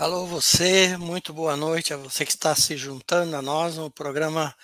[0.00, 4.56] Alô, você, muito boa noite a você que está se juntando a nós no programa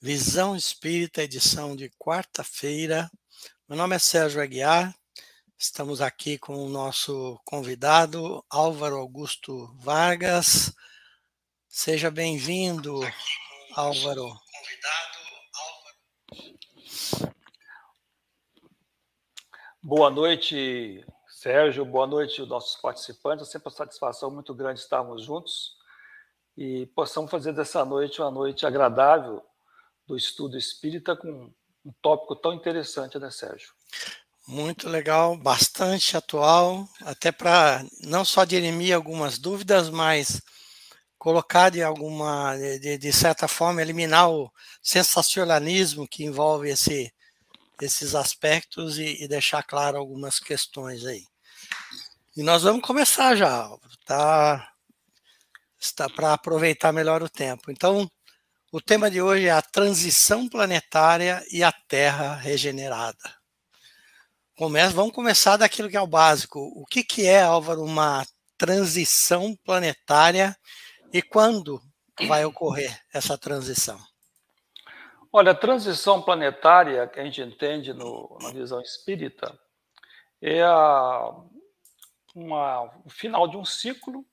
[0.00, 3.10] Visão Espírita, edição de quarta-feira.
[3.68, 4.96] Meu nome é Sérgio Aguiar,
[5.58, 10.72] estamos aqui com o nosso convidado, Álvaro Augusto Vargas.
[11.68, 13.02] Seja bem-vindo,
[13.74, 14.32] Álvaro.
[19.82, 21.04] Boa noite,
[21.40, 23.48] Sérgio, boa noite, nossos participantes.
[23.48, 25.74] É sempre uma satisfação muito grande estarmos juntos
[26.54, 29.42] e possamos fazer dessa noite uma noite agradável
[30.06, 31.50] do estudo espírita com
[31.82, 33.72] um tópico tão interessante, né, Sérgio?
[34.46, 40.42] Muito legal, bastante atual, até para não só dirimir algumas dúvidas, mas
[41.16, 47.10] colocar de alguma, de, de certa forma, eliminar o sensacionalismo que envolve esse,
[47.80, 51.29] esses aspectos e, e deixar claro algumas questões aí.
[52.40, 53.68] E nós vamos começar já,
[54.06, 54.72] tá?
[55.78, 57.70] Está para aproveitar melhor o tempo.
[57.70, 58.10] Então,
[58.72, 63.36] o tema de hoje é a transição planetária e a Terra regenerada.
[64.56, 66.60] Começa, vamos começar daquilo que é o básico.
[66.74, 68.24] O que, que é, Álvaro, uma
[68.56, 70.56] transição planetária
[71.12, 71.78] e quando
[72.26, 74.00] vai ocorrer essa transição?
[75.30, 79.60] Olha, a transição planetária que a gente entende no, na visão espírita
[80.40, 81.34] é a,
[82.34, 84.24] uma, o final de um ciclo,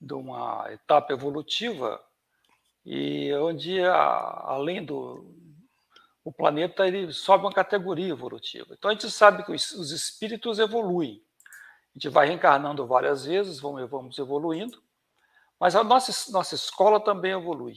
[0.00, 2.02] de uma etapa evolutiva,
[2.84, 5.34] e onde, a, além do
[6.24, 8.74] o planeta, ele sobe uma categoria evolutiva.
[8.74, 11.22] Então, a gente sabe que os, os espíritos evoluem.
[11.94, 14.82] A gente vai reencarnando várias vezes, vamos, vamos evoluindo,
[15.58, 17.76] mas a nossa, nossa escola também evolui.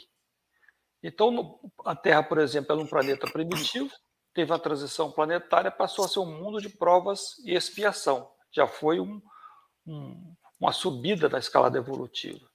[1.02, 3.90] Então, a Terra, por exemplo, é um planeta primitivo,
[4.34, 8.30] teve a transição planetária, passou a ser um mundo de provas e expiação.
[8.52, 9.22] Já foi um,
[9.88, 12.46] um, uma subida da escalada evolutiva.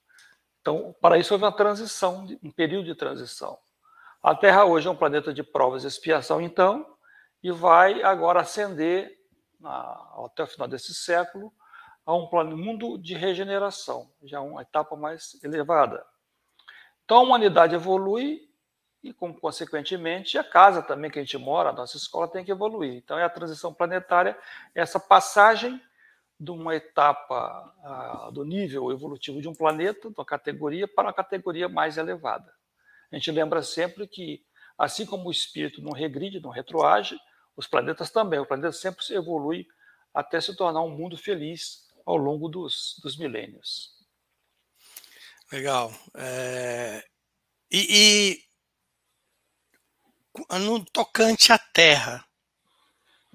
[0.61, 3.59] Então, para isso houve uma transição, um período de transição.
[4.23, 6.97] A Terra hoje é um planeta de provas e expiação, então,
[7.43, 9.17] e vai agora ascender,
[10.25, 11.53] até o final desse século,
[12.05, 16.05] a um mundo de regeneração, já uma etapa mais elevada.
[17.05, 18.49] Então a humanidade evolui
[19.03, 22.95] e, consequentemente, a casa também que a gente mora, a nossa escola tem que evoluir.
[22.95, 24.37] Então é a transição planetária,
[24.75, 25.81] essa passagem
[26.39, 31.13] de uma etapa uh, do nível evolutivo de um planeta, de uma categoria, para uma
[31.13, 32.53] categoria mais elevada.
[33.11, 34.45] A gente lembra sempre que,
[34.77, 37.19] assim como o espírito não regride, não retroage,
[37.57, 38.39] os planetas também.
[38.39, 39.67] O planeta sempre evolui
[40.13, 43.95] até se tornar um mundo feliz ao longo dos, dos milênios.
[45.51, 45.93] Legal.
[46.15, 47.03] É...
[47.71, 48.43] E,
[50.51, 52.26] e, no tocante à Terra,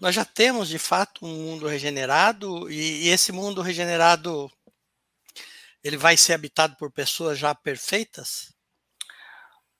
[0.01, 4.51] nós já temos de fato um mundo regenerado e, e esse mundo regenerado
[5.83, 8.51] ele vai ser habitado por pessoas já perfeitas?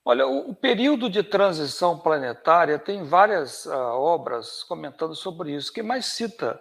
[0.06, 5.74] Olha, o, período de transição planetária tem várias uh, obras comentando sobre isso.
[5.74, 6.60] Quem mais cita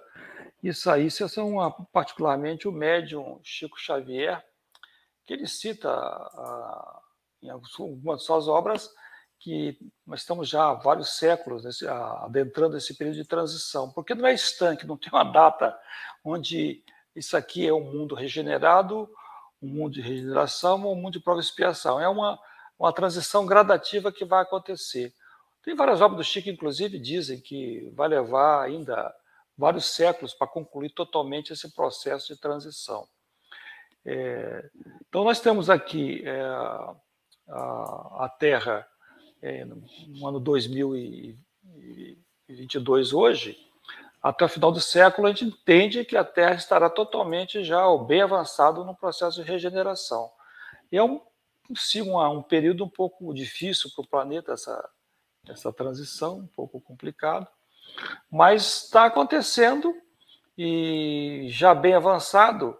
[0.62, 4.44] isso aí, isso é uma, particularmente o médium Chico Xavier,
[5.26, 7.00] que ele cita ah,
[7.42, 8.90] em algumas de suas obras
[9.40, 14.26] que nós estamos já há vários séculos nesse, adentrando esse período de transição, porque não
[14.26, 15.76] é estanque, não tem uma data
[16.22, 16.84] onde
[17.16, 19.10] isso aqui é um mundo regenerado,
[19.60, 21.98] um mundo de regeneração ou um mundo de prova e expiação.
[21.98, 22.38] É uma,
[22.78, 25.12] uma transição gradativa que vai acontecer.
[25.62, 29.14] Tem várias obras do Chico, inclusive, dizem que vai levar ainda
[29.56, 33.06] vários séculos para concluir totalmente esse processo de transição.
[34.04, 34.70] É,
[35.06, 38.86] então, nós temos aqui é, a, a, Terra
[39.42, 39.82] é, no
[40.26, 43.56] ano 2022, hoje,
[44.22, 48.20] até o final do século, a gente entende que a Terra estará totalmente já bem
[48.20, 50.30] avançado no processo de regeneração.
[50.92, 51.20] E é um,
[51.70, 54.90] um, um período um pouco difícil para o planeta, essa,
[55.48, 57.46] essa transição, um pouco complicado,
[58.30, 59.94] mas está acontecendo
[60.56, 62.78] e já bem avançado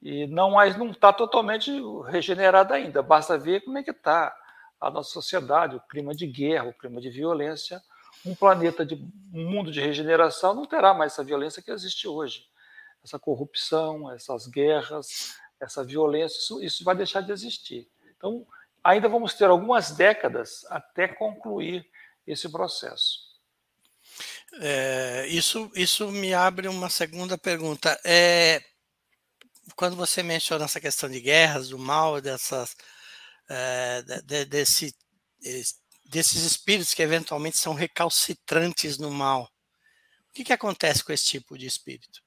[0.00, 1.72] e não mais não está totalmente
[2.04, 3.02] regenerada ainda.
[3.02, 4.34] Basta ver como é que está
[4.86, 7.82] a nossa sociedade, o clima de guerra, o clima de violência.
[8.24, 8.94] Um planeta de
[9.32, 12.46] um mundo de regeneração não terá mais essa violência que existe hoje,
[13.04, 17.88] essa corrupção, essas guerras, essa violência, isso, isso vai deixar de existir.
[18.16, 18.46] Então,
[18.82, 21.88] ainda vamos ter algumas décadas até concluir
[22.26, 23.26] esse processo.
[24.60, 27.98] É, isso, isso me abre uma segunda pergunta.
[28.04, 28.62] É,
[29.74, 32.76] quando você menciona essa questão de guerras, do mal, dessas,
[33.48, 34.94] é, de, desse,
[36.04, 39.50] desses espíritos que eventualmente são recalcitrantes no mal,
[40.30, 42.20] o que, que acontece com esse tipo de espírito?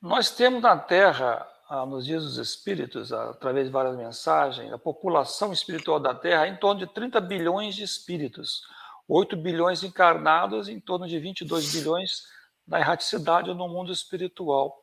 [0.00, 5.52] Nós temos na Terra ah, nos dias dos espíritos, através de várias mensagens, a população
[5.52, 8.62] espiritual da Terra é em torno de 30 bilhões de espíritos,
[9.06, 12.26] 8 bilhões encarnados, em torno de 22 bilhões
[12.66, 14.82] na erraticidade no mundo espiritual.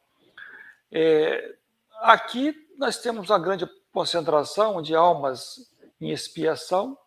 [0.91, 1.55] É,
[2.01, 5.71] aqui nós temos a grande concentração de almas
[6.01, 6.97] em expiação,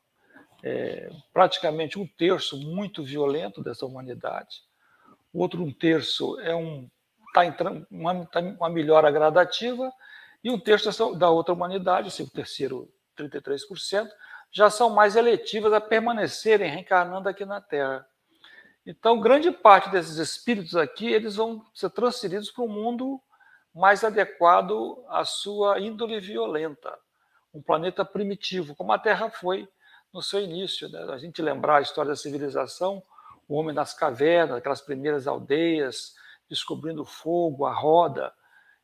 [0.64, 4.62] é, praticamente um terço muito violento dessa humanidade,
[5.30, 6.88] o outro um terço é um
[7.28, 7.42] está
[7.90, 9.92] uma, tá uma melhora gradativa
[10.42, 14.08] e um terço da outra humanidade, assim, o terceiro 33%,
[14.50, 18.06] já são mais eletivas a permanecerem reencarnando aqui na Terra.
[18.86, 23.20] Então, grande parte desses espíritos aqui, eles vão ser transferidos para um mundo
[23.78, 26.98] mais adequado à sua índole violenta,
[27.54, 29.68] um planeta primitivo, como a Terra foi
[30.12, 30.88] no seu início.
[30.88, 31.00] Né?
[31.12, 33.00] A gente lembrar a história da civilização,
[33.48, 36.14] o homem nas cavernas, aquelas primeiras aldeias,
[36.50, 38.32] descobrindo o fogo, a roda.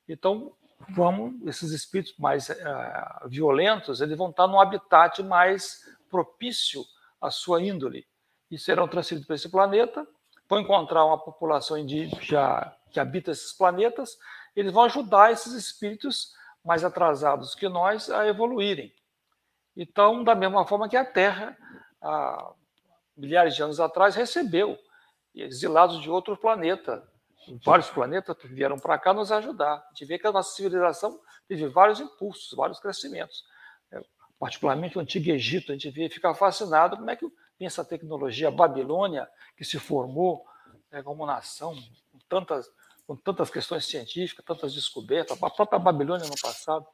[0.08, 0.52] Então,
[0.90, 6.84] vamos, esses espíritos mais uh, violentos, eles vão estar num habitat mais propício
[7.20, 8.06] à sua índole
[8.48, 10.06] e serão transferidos para esse planeta,
[10.48, 14.16] vão encontrar uma população indígena que habita esses planetas,
[14.54, 16.32] eles vão ajudar esses espíritos
[16.64, 18.94] mais atrasados que nós a evoluírem.
[19.76, 21.56] Então, da mesma forma que a Terra,
[22.00, 22.52] há
[23.16, 24.78] milhares de anos atrás, recebeu
[25.34, 27.06] exilados de outro planeta,
[27.64, 29.74] vários planetas vieram para cá nos ajudar.
[29.74, 33.44] A gente vê que a nossa civilização teve vários impulsos, vários crescimentos.
[33.92, 34.00] É,
[34.38, 37.26] particularmente o Antigo Egito, a gente vê, fica fascinado como é que
[37.58, 38.50] tem essa tecnologia.
[38.50, 40.46] Babilônia, que se formou
[40.90, 41.74] né, como nação,
[42.12, 42.66] com tantas,
[43.06, 46.86] com tantas questões científicas, tantas descobertas, a própria Babilônia no passado.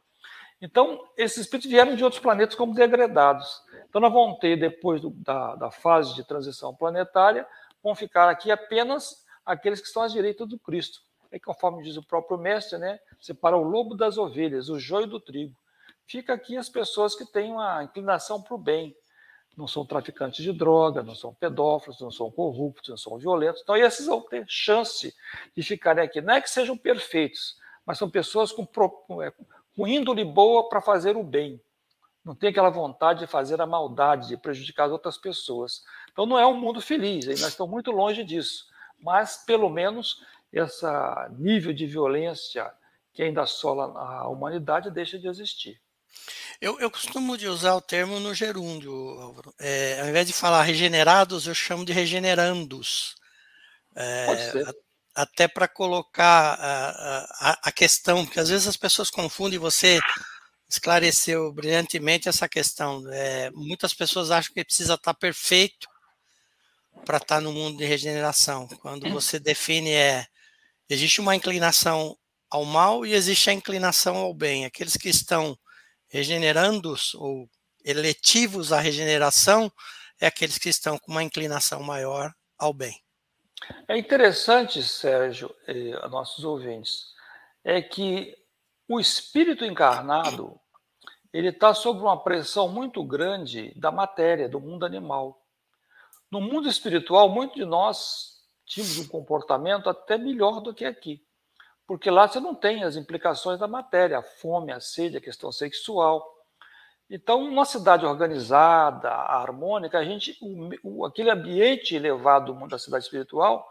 [0.60, 3.62] Então, esses espíritos vieram de outros planetas como degradados.
[3.88, 7.46] Então, nós vamos ter, depois do, da, da fase de transição planetária,
[7.82, 11.00] vão ficar aqui apenas aqueles que estão à direita do Cristo.
[11.32, 12.98] É conforme diz o próprio mestre, né?
[13.20, 15.56] Separa o lobo das ovelhas, o joio do trigo.
[16.06, 18.94] Fica aqui as pessoas que têm uma inclinação para o bem.
[19.56, 23.60] Não são traficantes de droga, não são pedófilos, não são corruptos, não são violentos.
[23.62, 25.14] Então, esses vão ter chance
[25.56, 26.20] de ficarem aqui.
[26.20, 28.66] Não é que sejam perfeitos, mas são pessoas com,
[29.22, 29.32] é,
[29.76, 31.60] com índole boa para fazer o bem.
[32.24, 35.82] Não tem aquela vontade de fazer a maldade, de prejudicar as outras pessoas.
[36.12, 38.70] Então, não é um mundo feliz, nós estamos muito longe disso
[39.00, 40.86] mas pelo menos esse
[41.38, 42.70] nível de violência
[43.12, 45.80] que ainda assola a humanidade deixa de existir.
[46.60, 49.54] Eu, eu costumo de usar o termo no gerúndio, Álvaro.
[49.58, 53.14] É, ao invés de falar regenerados, eu chamo de regenerandos.
[53.96, 54.76] É, ser.
[55.14, 59.98] até para colocar a, a, a, questão, porque às vezes as pessoas confundem, você
[60.68, 63.02] esclareceu brilhantemente essa questão.
[63.10, 65.88] É, muitas pessoas acham que precisa estar perfeito
[67.06, 68.68] para estar tá no mundo de regeneração.
[68.80, 69.10] Quando é.
[69.10, 70.26] você define é
[70.90, 72.18] existe uma inclinação
[72.50, 74.66] ao mal e existe a inclinação ao bem.
[74.66, 75.58] Aqueles que estão
[76.10, 77.48] regenerando ou
[77.84, 79.72] eletivos à regeneração
[80.20, 83.00] é aqueles que estão com uma inclinação maior ao bem.
[83.88, 87.06] É interessante, Sérgio, e nossos ouvintes,
[87.64, 88.36] é que
[88.88, 90.60] o espírito encarnado
[91.32, 95.40] ele está sob uma pressão muito grande da matéria, do mundo animal.
[96.30, 101.24] No mundo espiritual, muitos de nós tínhamos um comportamento até melhor do que aqui.
[101.90, 105.50] Porque lá você não tem as implicações da matéria, a fome, a sede, a questão
[105.50, 106.24] sexual.
[107.10, 113.68] Então, uma cidade organizada, harmônica, a gente, o, o, aquele ambiente elevado da cidade espiritual,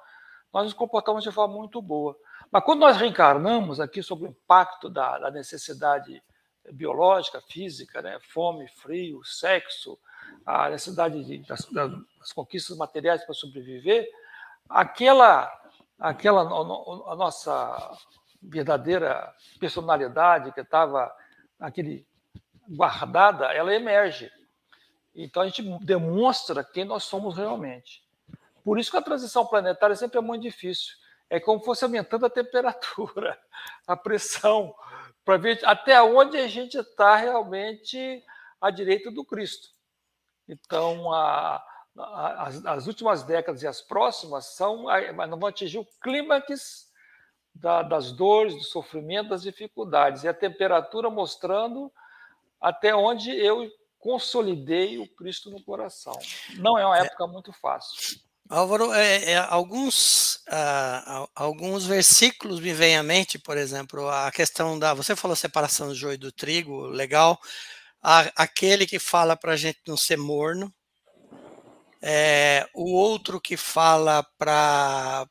[0.51, 2.13] nós nos comportamos de forma muito boa.
[2.51, 6.21] Mas quando nós reencarnamos aqui sob o impacto da, da necessidade
[6.73, 8.19] biológica, física, né?
[8.33, 9.97] fome, frio, sexo,
[10.45, 14.09] a necessidade de, das, das conquistas materiais para sobreviver,
[14.69, 15.49] aquela,
[15.99, 17.97] aquela a nossa
[18.41, 21.13] verdadeira personalidade que estava
[21.59, 22.07] aquele
[22.69, 24.31] guardada, ela emerge.
[25.13, 28.03] Então a gente demonstra quem nós somos realmente.
[28.63, 30.95] Por isso que a transição planetária sempre é muito difícil.
[31.29, 33.37] É como se fosse aumentando a temperatura,
[33.85, 34.73] a pressão,
[35.25, 38.23] para ver até onde a gente está realmente
[38.61, 39.69] à direita do Cristo.
[40.47, 41.63] Então, a,
[41.97, 44.85] as, as, últimas décadas e as próximas são,
[45.27, 46.89] não vão atingir o clímax
[47.53, 51.91] da, das dores, do sofrimento, das dificuldades, e a temperatura mostrando
[52.61, 53.69] até onde eu
[53.99, 56.17] consolidei o Cristo no coração.
[56.55, 57.01] Não é uma é.
[57.01, 57.27] época é.
[57.27, 58.19] muito fácil.
[58.49, 64.79] Álvaro, é, é, alguns, uh, alguns versículos me vêm à mente, por exemplo, a questão
[64.79, 64.91] da.
[64.95, 67.39] Você falou separação do joio do trigo, legal
[68.01, 70.73] a, aquele que fala para a gente não ser morno,
[72.01, 75.27] é, o outro que fala para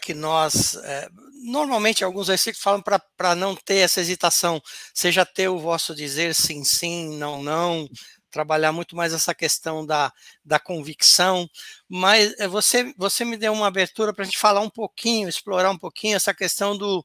[0.00, 1.08] que nós é,
[1.46, 2.82] normalmente alguns versículos falam
[3.16, 4.60] para não ter essa hesitação,
[4.92, 7.88] seja ter o vosso dizer sim, sim, não, não,
[8.30, 10.12] trabalhar muito mais essa questão da,
[10.44, 11.48] da convicção,
[11.88, 15.70] mas eh, você, você me deu uma abertura para a gente falar um pouquinho, explorar
[15.70, 17.04] um pouquinho essa questão do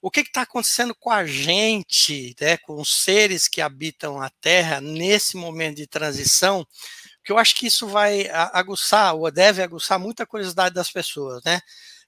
[0.00, 4.80] o que está acontecendo com a gente, né, com os seres que habitam a Terra
[4.80, 6.66] nesse momento de transição,
[7.24, 11.60] que eu acho que isso vai aguçar, ou deve aguçar muita curiosidade das pessoas, né?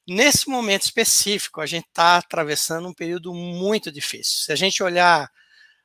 [0.09, 4.39] Nesse momento específico, a gente está atravessando um período muito difícil.
[4.45, 5.29] Se a gente olhar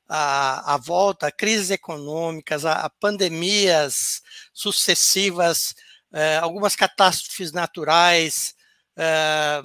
[0.08, 4.22] a, a volta, a crises econômicas, a, a pandemias
[4.54, 5.74] sucessivas,
[6.14, 8.54] eh, algumas catástrofes naturais,
[8.98, 9.64] eh,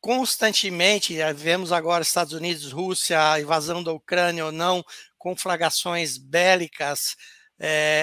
[0.00, 4.84] constantemente, eh, vemos agora Estados Unidos, Rússia, a invasão da Ucrânia ou não,
[5.16, 7.16] conflagrações bélicas,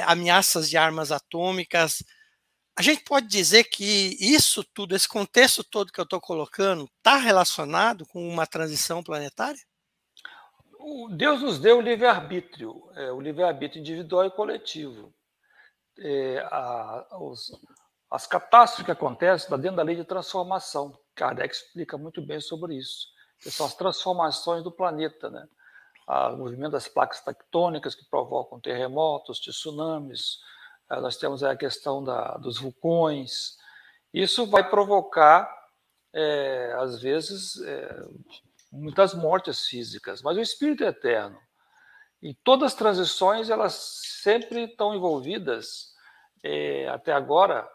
[0.05, 2.03] ameaças de armas atômicas,
[2.75, 7.17] a gente pode dizer que isso tudo, esse contexto todo que eu estou colocando, está
[7.17, 9.59] relacionado com uma transição planetária?
[11.11, 15.13] Deus nos deu o livre-arbítrio, é, o livre-arbítrio individual e coletivo.
[15.99, 17.51] É, a, os,
[18.09, 20.97] as catástrofes que acontecem está dentro da lei de transformação.
[21.15, 23.07] Kardec explica muito bem sobre isso.
[23.39, 25.47] Que são as transformações do planeta, né?
[26.07, 30.39] O movimento das placas tectônicas que provocam terremotos, tsunamis,
[30.89, 33.57] eh, nós temos a questão da, dos vulcões.
[34.13, 35.49] Isso vai provocar,
[36.13, 38.05] é, às vezes, é,
[38.71, 41.39] muitas mortes físicas, mas o espírito é eterno.
[42.21, 43.73] E todas as transições, elas
[44.21, 45.93] sempre estão envolvidas,
[46.43, 47.67] é, até agora,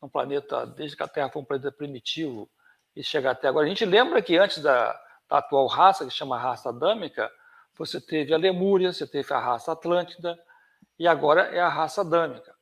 [0.00, 2.50] no planeta, desde que a Terra foi um planeta primitivo
[2.94, 3.66] e chega até agora.
[3.66, 4.92] A gente lembra que antes da,
[5.28, 7.30] da atual raça, que chama raça adâmica,
[7.80, 10.38] você teve a Lemúria, você teve a raça Atlântida,
[10.98, 12.54] e agora é a raça adâmica.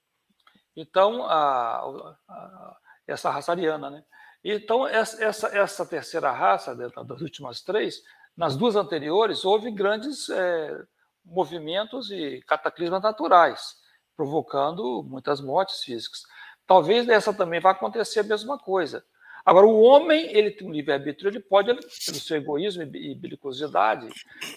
[0.77, 1.81] Então, a,
[2.29, 4.05] a, essa raça ariana, né?
[4.45, 8.01] Então, essa, essa, terceira raça, das últimas três,
[8.37, 10.81] nas duas anteriores, houve grandes é,
[11.25, 13.75] movimentos e cataclismas naturais,
[14.17, 16.23] provocando muitas mortes físicas.
[16.65, 19.05] Talvez nessa também vá acontecer a mesma coisa.
[19.49, 24.07] Agora, o homem, ele tem um livre-arbítrio, ele pode, pelo seu egoísmo e belicosidade,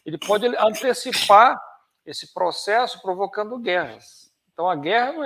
[0.06, 1.58] ele pode antecipar
[2.06, 4.30] esse processo provocando guerras.
[4.52, 5.24] Então, a guerra não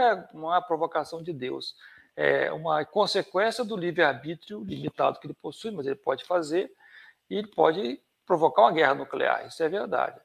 [0.52, 1.74] é, é a provocação de Deus,
[2.16, 6.72] é uma consequência do livre-arbítrio limitado que ele possui, mas ele pode fazer
[7.28, 10.22] e ele pode provocar uma guerra nuclear, isso é verdade.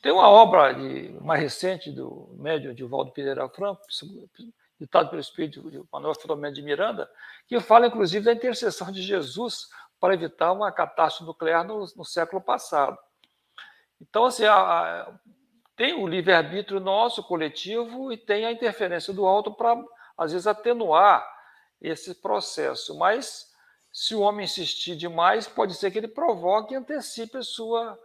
[0.00, 3.82] Tem uma obra de, mais recente do médium de Valdo Pereira Franco,
[4.78, 7.10] ditado pelo espírito de Manuel Filomeno de Miranda,
[7.46, 9.68] que fala, inclusive, da intercessão de Jesus
[9.98, 12.98] para evitar uma catástrofe nuclear no, no século passado.
[14.00, 15.14] Então, assim, a, a,
[15.74, 19.82] tem o livre-arbítrio nosso, coletivo, e tem a interferência do alto para,
[20.16, 21.26] às vezes, atenuar
[21.80, 22.96] esse processo.
[22.98, 23.52] Mas,
[23.92, 27.98] se o homem insistir demais, pode ser que ele provoque e antecipe a sua,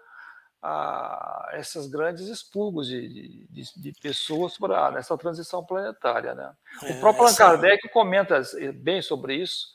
[0.62, 6.36] a, essas grandes expurgos de, de, de pessoas pra, nessa transição planetária.
[6.36, 6.54] Né?
[6.84, 8.42] O próprio Allan Kardec comenta
[8.76, 9.68] bem sobre isso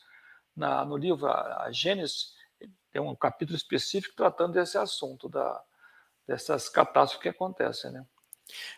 [0.55, 2.35] na, no livro A Gênesis,
[2.91, 5.61] tem um capítulo específico tratando desse assunto da
[6.27, 8.05] dessas catástrofes que acontecem, né?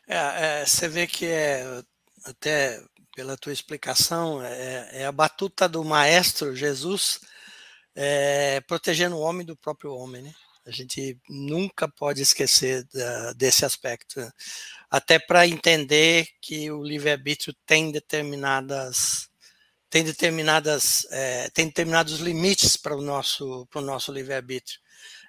[0.07, 1.83] É, é, você vê que é
[2.25, 2.79] até
[3.15, 7.21] pela tua explicação é, é a batuta do maestro Jesus
[7.95, 10.33] é, protegendo o homem do próprio homem, né?
[10.69, 14.31] A gente nunca pode esquecer da, desse aspecto, né?
[14.89, 19.27] até para entender que o livre-arbítrio tem determinadas
[19.89, 24.79] tem determinadas é, tem determinados limites para o nosso para o nosso livre-arbítrio.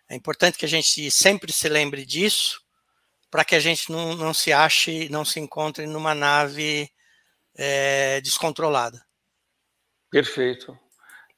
[0.09, 2.61] É importante que a gente sempre se lembre disso,
[3.31, 6.91] para que a gente não, não se ache, não se encontre numa nave
[7.55, 9.01] é, descontrolada.
[10.11, 10.77] Perfeito.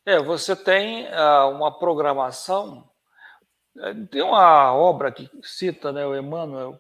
[0.05, 2.91] É, você tem uh, uma programação.
[3.79, 6.79] É, tem uma obra que cita né, o Emmanuel,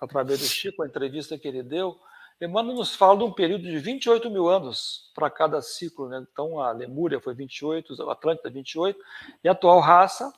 [0.00, 1.98] através do Chico, a entrevista que ele deu.
[2.40, 6.08] Emmanuel nos fala de um período de 28 mil anos para cada ciclo.
[6.08, 6.24] Né?
[6.30, 8.98] Então, a Lemúria foi 28, a Atlântida 28,
[9.42, 10.32] e a atual raça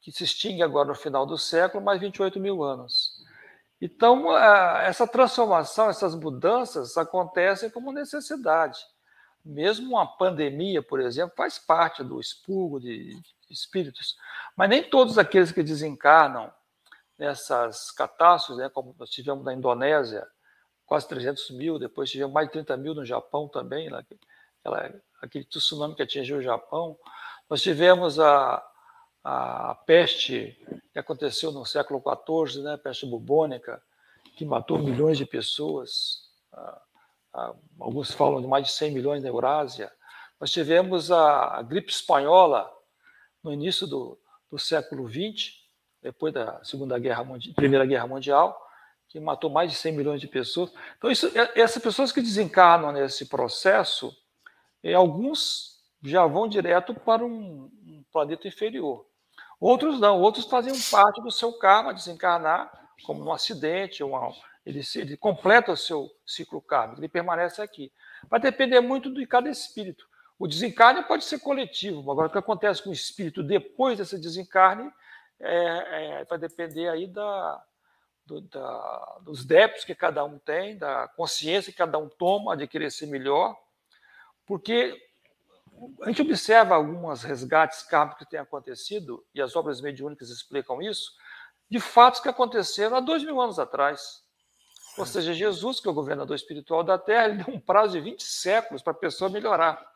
[0.00, 3.10] que se extingue agora no final do século, mais 28 mil anos.
[3.80, 8.78] Então, essa transformação, essas mudanças acontecem como necessidade.
[9.44, 14.16] Mesmo uma pandemia, por exemplo, faz parte do expurgo de espíritos,
[14.56, 16.52] mas nem todos aqueles que desencarnam
[17.18, 20.26] nessas catástrofes, né, como nós tivemos na Indonésia,
[20.84, 25.94] quase 300 mil, depois tivemos mais de 30 mil no Japão também, aquela, aquele tsunami
[25.94, 26.96] que atingiu o Japão.
[27.48, 28.64] Nós tivemos a,
[29.24, 30.56] a peste
[30.92, 33.82] que aconteceu no século XIV, né, a peste bubônica,
[34.36, 36.26] que matou milhões de pessoas,
[37.78, 39.90] alguns falam de mais de 100 milhões na Eurásia.
[40.38, 42.70] Nós tivemos a, gripe espanhola
[43.46, 44.18] no início do,
[44.50, 45.54] do século XX,
[46.02, 48.60] depois da Segunda Guerra Mundial, Primeira Guerra Mundial,
[49.08, 50.72] que matou mais de 100 milhões de pessoas.
[50.98, 54.12] Então, isso, é, essas pessoas que desencarnam nesse processo,
[54.82, 59.06] e alguns já vão direto para um, um planeta inferior.
[59.60, 62.70] Outros não, outros faziam parte do seu karma desencarnar,
[63.04, 64.32] como num acidente, uma,
[64.64, 67.92] ele, ele completa o seu ciclo kármico, ele permanece aqui.
[68.28, 70.08] Vai depender muito de cada espírito.
[70.38, 74.92] O desencarne pode ser coletivo, agora o que acontece com o espírito depois desse desencarne
[75.40, 77.62] é, é, vai depender aí da,
[78.26, 82.66] do, da, dos débitos que cada um tem, da consciência que cada um toma de
[82.66, 83.56] querer ser melhor,
[84.44, 85.00] porque
[86.02, 91.12] a gente observa alguns resgates kármicos que têm acontecido, e as obras mediúnicas explicam isso,
[91.68, 94.22] de fatos que aconteceram há dois mil anos atrás.
[94.96, 98.00] Ou seja, Jesus, que é o governador espiritual da Terra, ele deu um prazo de
[98.00, 99.95] 20 séculos para a pessoa melhorar.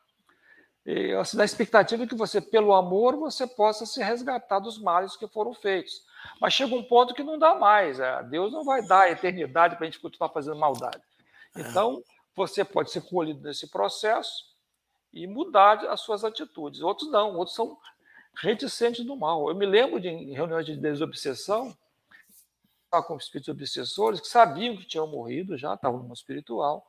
[0.87, 5.29] E, assim, na expectativa que você, pelo amor, você possa se resgatar dos males que
[5.29, 6.05] foram feitos.
[6.41, 8.01] Mas chega um ponto que não dá mais.
[8.01, 11.03] É, Deus não vai dar a eternidade para a gente continuar fazendo maldade.
[11.57, 12.03] Então,
[12.35, 14.51] você pode ser colhido nesse processo
[15.13, 16.81] e mudar as suas atitudes.
[16.81, 17.77] Outros não, outros são
[18.37, 19.49] reticentes do mal.
[19.49, 21.77] Eu me lembro de reuniões de desobsessão
[23.07, 26.85] com espíritos obsessores que sabiam que tinham morrido já, estavam no espiritual,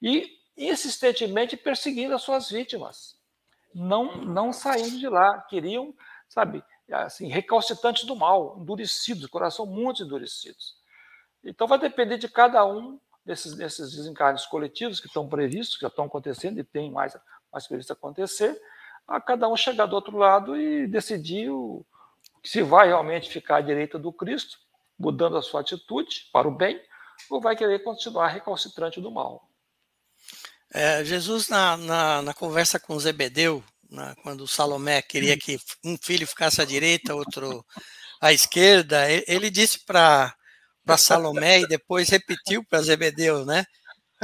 [0.00, 3.16] e insistentemente perseguindo as suas vítimas,
[3.74, 5.94] não, não saindo de lá, queriam,
[6.28, 10.76] sabe, assim, recalcitrantes do mal, endurecidos, coração muito endurecidos.
[11.44, 15.88] Então vai depender de cada um desses, desses desencarnes coletivos que estão previstos, que já
[15.88, 17.16] estão acontecendo e tem mais,
[17.52, 18.60] mais previsto acontecer,
[19.06, 21.84] a cada um chegar do outro lado e decidir o,
[22.44, 24.58] se vai realmente ficar à direita do Cristo,
[24.98, 26.80] mudando a sua atitude para o bem,
[27.30, 29.49] ou vai querer continuar recalcitrante do mal.
[30.72, 36.26] É, Jesus, na, na, na, conversa com Zebedeu, na, quando Salomé queria que um filho
[36.26, 37.64] ficasse à direita, outro
[38.20, 40.32] à esquerda, ele, ele disse para
[40.96, 43.64] Salomé e depois repetiu para Zebedeu, né?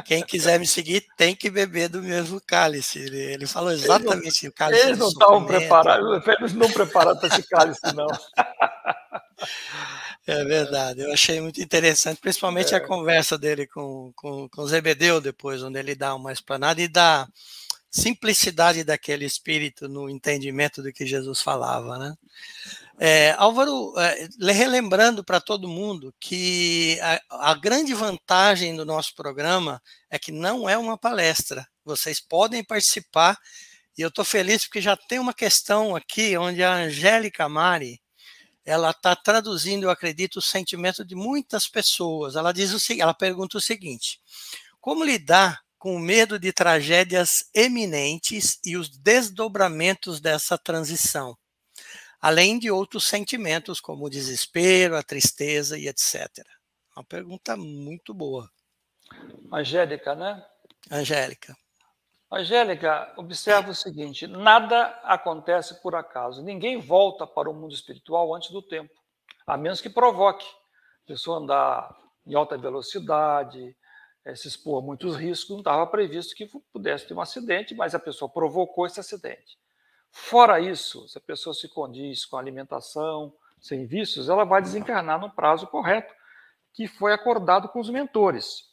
[0.04, 2.98] Quem quiser me seguir tem que beber do mesmo cálice.
[2.98, 4.86] Ele, ele falou exatamente não, o cálice.
[4.86, 8.06] Eles não estavam preparados, eles não prepararam para esse cálice, não.
[10.26, 12.78] É verdade, eu achei muito interessante, principalmente é.
[12.78, 17.28] a conversa dele com, com, com Zebedeu depois, onde ele dá uma explanada e dá
[17.90, 22.14] simplicidade daquele espírito no entendimento do que Jesus falava, né?
[22.98, 29.82] É, Álvaro, é, relembrando para todo mundo que a, a, grande vantagem do nosso programa
[30.10, 31.66] é que não é uma palestra.
[31.84, 33.38] Vocês podem participar
[33.96, 38.00] e eu estou feliz porque já tem uma questão aqui onde a Angélica Mari
[38.66, 42.36] ela está traduzindo, eu acredito, o sentimento de muitas pessoas.
[42.36, 44.20] Ela diz o ela pergunta o seguinte:
[44.80, 51.36] como lidar com o medo de tragédias eminentes e os desdobramentos dessa transição?
[52.20, 56.44] além de outros sentimentos como o desespero, a tristeza e etc.
[56.96, 58.50] Uma pergunta muito boa.
[59.52, 60.44] Angélica, né?
[60.90, 61.56] Angélica.
[62.30, 66.42] Angélica, observa o seguinte: nada acontece por acaso.
[66.42, 68.92] Ninguém volta para o mundo espiritual antes do tempo,
[69.46, 70.46] a menos que provoque.
[71.04, 73.76] A pessoa andar em alta velocidade,
[74.24, 77.94] eh, se expor a muitos riscos, não estava previsto que pudesse ter um acidente, mas
[77.94, 79.56] a pessoa provocou esse acidente.
[80.10, 85.30] Fora isso, se a pessoa se condiz com alimentação, sem vícios, ela vai desencarnar no
[85.30, 86.12] prazo correto
[86.74, 88.64] que foi acordado com os mentores.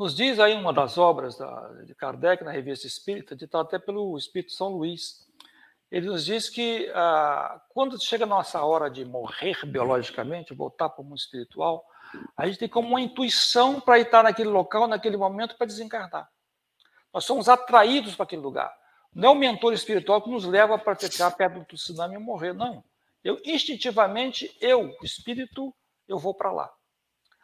[0.00, 4.16] Nos diz aí uma das obras da, de Kardec na Revista Espírita, ditado até pelo
[4.16, 5.28] Espírito São Luís,
[5.90, 11.02] ele nos diz que ah, quando chega a nossa hora de morrer biologicamente, voltar para
[11.02, 11.84] o mundo espiritual,
[12.34, 16.30] a gente tem como uma intuição para estar naquele local, naquele momento, para desencarnar.
[17.12, 18.74] Nós somos atraídos para aquele lugar.
[19.14, 22.54] Não é o mentor espiritual que nos leva para ficar perto do tsunami e morrer,
[22.54, 22.82] não.
[23.22, 25.74] Eu, instintivamente, eu, espírito,
[26.08, 26.72] eu vou para lá.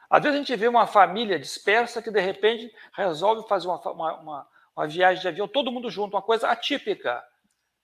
[0.09, 4.49] Às vezes a gente vê uma família dispersa que, de repente, resolve fazer uma, uma,
[4.77, 7.25] uma viagem de avião, todo mundo junto, uma coisa atípica.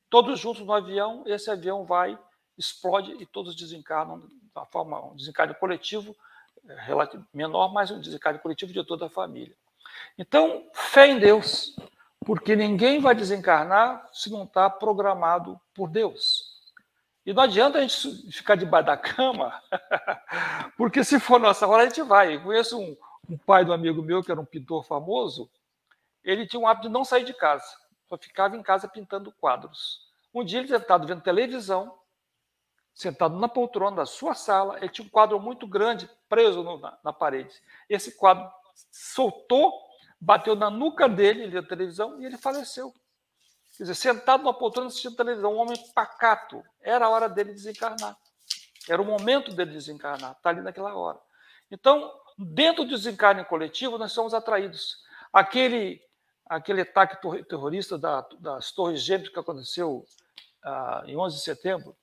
[0.09, 2.19] Todos juntos no avião, esse avião vai,
[2.57, 4.23] explode e todos desencarnam
[4.55, 6.15] da forma, um desencarne coletivo
[6.69, 9.57] é, menor, mas um desencarne coletivo de toda a família.
[10.19, 11.75] Então, fé em Deus,
[12.25, 16.42] porque ninguém vai desencarnar se não está programado por Deus.
[17.25, 19.63] E não adianta a gente ficar debaixo da cama,
[20.77, 22.37] porque se for nossa hora, a gente vai.
[22.37, 22.97] Eu conheço um,
[23.29, 25.51] um pai de um amigo meu, que era um pintor famoso,
[26.25, 27.65] ele tinha um hábito de não sair de casa,
[28.09, 30.01] só ficava em casa pintando quadros.
[30.35, 31.99] Um dia ele sentado vendo televisão,
[32.95, 36.99] sentado na poltrona da sua sala, ele tinha um quadro muito grande preso no, na,
[37.05, 37.55] na parede.
[37.89, 38.51] Esse quadro
[38.91, 39.73] soltou
[40.23, 42.95] bateu na nuca dele, ele televisão, e ele faleceu.
[43.77, 46.63] Quer dizer, sentado numa poltrona assistindo televisão, um homem pacato.
[46.81, 48.17] Era a hora dele desencarnar.
[48.89, 51.19] Era o momento dele desencarnar, está ali naquela hora.
[51.71, 54.99] Então, dentro do desencarne coletivo, nós somos atraídos.
[55.33, 56.03] Aquele,
[56.47, 57.17] aquele ataque
[57.49, 60.05] terrorista da, das Torres Gêmeas que aconteceu
[60.63, 61.97] ah, em 11 de setembro,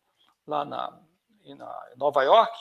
[0.47, 0.99] lá na,
[1.45, 2.57] na em Nova York,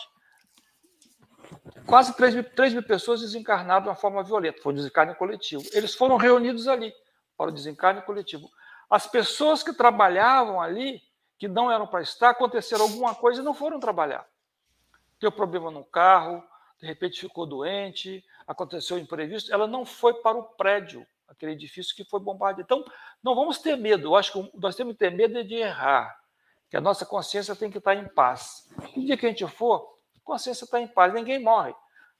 [1.87, 4.61] quase 3 mil, 3 mil pessoas desencarnaram de uma forma violenta.
[4.61, 5.65] Foi um desencarne coletivo.
[5.73, 6.93] Eles foram reunidos ali
[7.37, 8.51] para o desencarne coletivo.
[8.89, 11.03] As pessoas que trabalhavam ali,
[11.39, 14.27] que não eram para estar, aconteceram alguma coisa e não foram trabalhar.
[15.21, 16.43] Deu problema no carro,
[16.81, 21.95] de repente ficou doente, aconteceu um imprevisto, ela não foi para o prédio, aquele edifício
[21.95, 22.63] que foi bombardeado.
[22.63, 22.85] Então,
[23.23, 24.09] não vamos ter medo.
[24.09, 26.19] Eu acho que nós temos que ter medo de errar,
[26.71, 28.69] que a nossa consciência tem que estar em paz.
[28.97, 31.75] No dia que a gente for, a consciência está em paz, ninguém morre.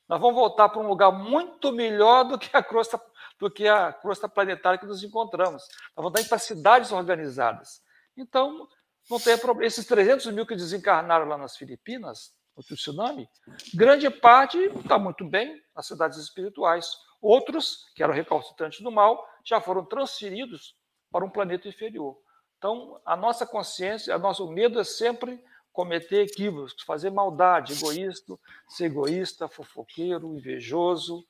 [0.09, 3.01] Nós vamos voltar para um lugar muito melhor do que a crosta,
[3.39, 5.63] do que a crosta planetária que nos encontramos.
[5.97, 7.83] Nós vamos estar para cidades organizadas.
[8.17, 8.69] Então,
[9.09, 9.67] não tem problema.
[9.67, 13.29] Esses 300 mil que desencarnaram lá nas Filipinas, no tsunami,
[13.75, 16.91] grande parte está muito bem nas cidades espirituais.
[17.21, 20.77] Outros, que eram recalcitrantes do mal, já foram transferidos
[21.11, 22.19] para um planeta inferior.
[22.59, 28.37] Então, a nossa consciência, o nosso medo é sempre cometer equívocos, fazer maldade, egoísta,
[28.69, 31.25] ser egoísta, fofoqueiro, invejoso,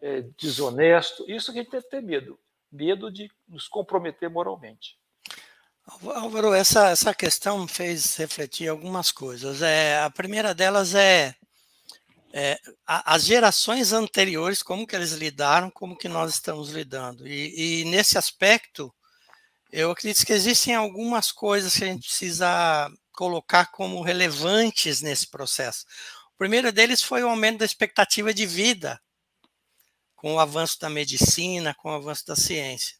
[0.00, 1.24] é, desonesto.
[1.30, 2.38] Isso que a gente que ter medo.
[2.70, 4.98] Medo de nos comprometer moralmente.
[5.86, 9.60] Álvaro, essa, essa questão fez refletir algumas coisas.
[9.60, 11.34] É, a primeira delas é,
[12.32, 17.26] é a, as gerações anteriores, como que eles lidaram, como que nós estamos lidando.
[17.26, 18.94] E, e, nesse aspecto,
[19.72, 25.84] eu acredito que existem algumas coisas que a gente precisa colocar como relevantes nesse processo.
[26.34, 29.00] O primeiro deles foi o aumento da expectativa de vida,
[30.20, 32.94] com o avanço da medicina, com o avanço da ciência.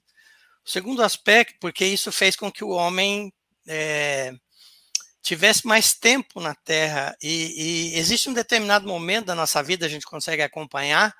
[0.65, 3.31] O segundo aspecto, porque isso fez com que o homem
[3.69, 4.33] é,
[5.21, 9.89] tivesse mais tempo na Terra, e, e, existe um determinado momento da nossa vida, a
[9.89, 11.15] gente consegue acompanhar,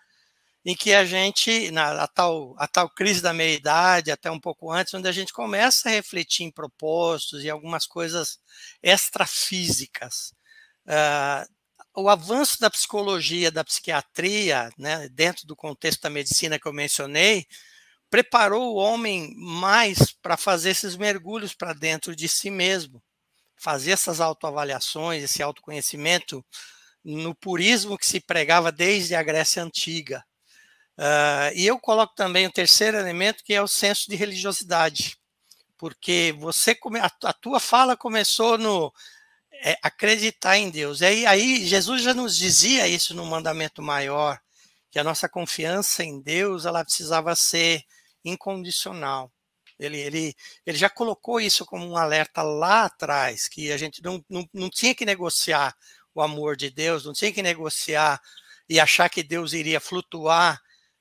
[0.65, 4.73] em que a gente, na a tal, a tal crise da meia-idade, até um pouco
[4.73, 8.39] antes, onde a gente começa a refletir em propósitos e algumas coisas
[8.83, 10.33] extrafísicas.
[10.87, 11.60] Uh,
[11.97, 17.47] o avanço da psicologia, da psiquiatria, né, dentro do contexto da medicina que eu mencionei,
[18.09, 23.03] preparou o homem mais para fazer esses mergulhos para dentro de si mesmo,
[23.57, 26.45] fazer essas autoavaliações, esse autoconhecimento
[27.05, 30.25] no purismo que se pregava desde a Grécia Antiga.
[30.99, 35.17] Uh, e eu coloco também o terceiro elemento, que é o senso de religiosidade,
[35.79, 36.77] porque você
[37.25, 38.93] a, tua fala começou no
[39.63, 41.01] é, acreditar em Deus.
[41.01, 44.39] E aí, aí Jesus já nos dizia isso no mandamento maior,
[44.91, 47.83] que a nossa confiança em Deus ela precisava ser
[48.25, 49.31] incondicional.
[49.79, 50.35] Ele, ele,
[50.67, 54.69] ele já colocou isso como um alerta lá atrás, que a gente não, não, não
[54.69, 55.75] tinha que negociar
[56.15, 58.21] o amor de Deus, não tinha que negociar
[58.69, 60.61] e achar que Deus iria flutuar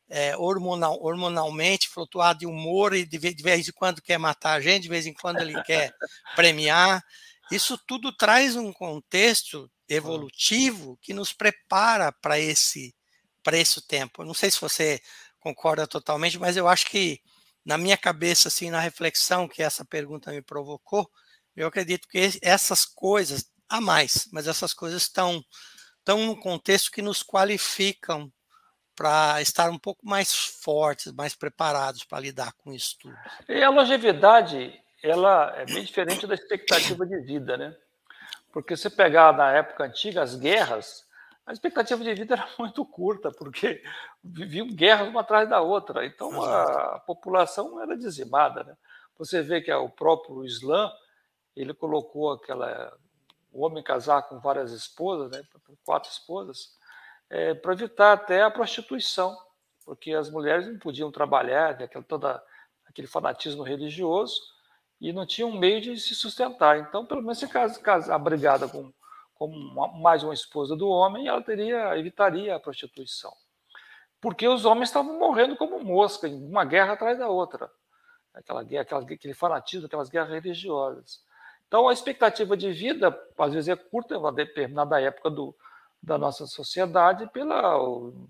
[0.10, 4.62] é, hormonal, hormonalmente, flutuar de humor e de, de vez em quando quer matar a
[4.62, 5.94] gente, de vez em quando ele quer
[6.36, 7.04] premiar.
[7.52, 12.96] Isso tudo traz um contexto evolutivo que nos prepara para esse
[13.44, 14.22] para esse tempo.
[14.22, 15.02] Eu não sei se você
[15.40, 17.22] concorda totalmente, mas eu acho que
[17.66, 21.10] na minha cabeça, assim, na reflexão que essa pergunta me provocou,
[21.56, 25.44] eu acredito que essas coisas, há mais, mas essas coisas estão,
[26.00, 28.32] estão num contexto que nos qualificam
[28.96, 33.16] para estar um pouco mais fortes, mais preparados para lidar com isso tudo.
[33.48, 37.76] E a longevidade, ela é bem diferente da expectativa de vida, né?
[38.52, 41.08] Porque se pegar na época antiga as guerras,
[41.46, 43.84] a expectativa de vida era muito curta, porque
[44.24, 46.06] viviam guerras uma atrás da outra.
[46.06, 48.64] Então a, população era dizimada.
[48.64, 48.78] Né?
[49.18, 50.92] Você vê que o próprio Islã
[51.56, 52.96] ele colocou aquela
[53.52, 55.44] o homem casar com várias esposas, né,
[55.84, 56.78] quatro esposas,
[57.30, 59.36] é, para evitar até a prostituição,
[59.84, 62.44] porque as mulheres não podiam trabalhar, aquele, toda,
[62.86, 64.40] aquele fanatismo religioso,
[65.00, 66.80] e não tinham meio de se sustentar.
[66.80, 68.92] Então, pelo menos, se casa, abrigada com
[69.40, 73.32] como uma, mais uma esposa do homem, ela teria evitaria a prostituição.
[74.20, 77.72] Porque os homens estavam morrendo como mosca, uma guerra atrás da outra.
[78.34, 81.24] Aquela aquela, aquele fanatismo, aquelas guerras religiosas.
[81.68, 85.56] Então, a expectativa de vida, às vezes, é curta, em uma determinada época do,
[86.04, 87.78] da nossa sociedade, pela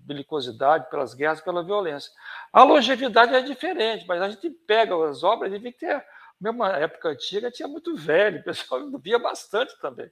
[0.04, 2.12] belicosidade, pelas guerras, pela violência.
[2.52, 6.00] A longevidade é diferente, mas a gente pega as obras e vê que tem,
[6.40, 10.10] mesmo na época antiga, tinha muito velho, o pessoal via bastante também.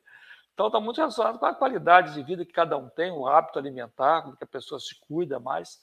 [0.53, 3.59] Então, está muito relacionado com a qualidade de vida que cada um tem, o hábito
[3.59, 5.81] alimentar, como que a pessoa se cuida mais.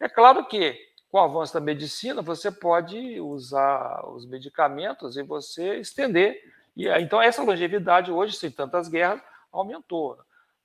[0.00, 0.76] É claro que
[1.08, 6.42] com o avanço da medicina, você pode usar os medicamentos e você estender.
[6.76, 10.18] E, então, essa longevidade hoje, sem tantas guerras, aumentou.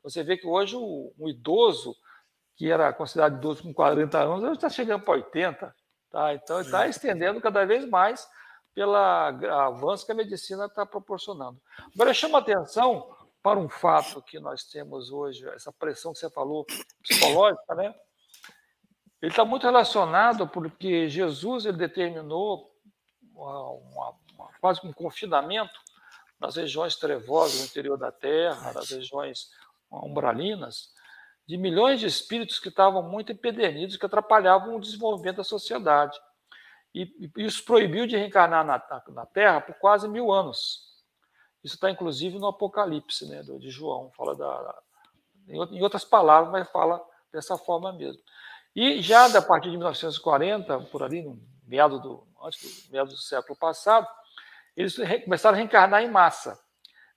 [0.04, 1.96] Você vê que hoje um idoso,
[2.56, 5.76] que era considerado idoso com 40 anos, hoje está chegando para 80.
[6.10, 6.34] Tá?
[6.34, 8.28] Então, está estendendo cada vez mais
[8.74, 11.60] pelo avanço que a medicina está proporcionando.
[11.94, 16.66] Agora, chama atenção para um fato que nós temos hoje, essa pressão que você falou,
[17.02, 17.94] psicológica, né?
[19.22, 22.72] Ele está muito relacionado porque Jesus ele determinou
[23.34, 25.80] uma, uma, quase um confinamento
[26.40, 29.50] nas regiões trevosas do interior da terra, nas regiões
[29.92, 30.90] umbralinas,
[31.48, 36.18] de milhões de espíritos que estavam muito empedernidos, que atrapalhavam o desenvolvimento da sociedade.
[36.94, 40.92] E, isso proibiu de reencarnar na, na, na Terra por quase mil anos.
[41.64, 44.82] Isso está inclusive no Apocalipse, né, de João, fala da,
[45.48, 47.02] em outras palavras, mas fala
[47.32, 48.22] dessa forma mesmo.
[48.76, 53.18] E já da partir de 1940, por ali, no meado do, antes do meado do
[53.18, 54.08] século passado,
[54.76, 56.58] eles começaram a reencarnar em massa,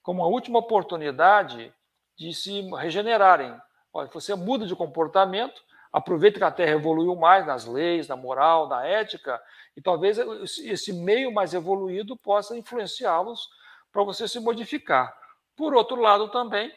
[0.03, 1.73] como a última oportunidade
[2.17, 3.55] de se regenerarem.
[3.93, 5.63] Olha, você muda de comportamento,
[5.95, 9.41] aproveita que a Terra evoluiu mais nas leis, na moral, na ética,
[9.77, 10.17] e talvez
[10.59, 13.47] esse meio mais evoluído possa influenciá-los
[13.93, 15.17] para você se modificar.
[15.55, 16.69] Por outro lado, também,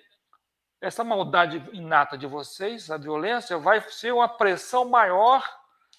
[0.80, 5.42] essa maldade inata de vocês, a violência, vai ser uma pressão maior,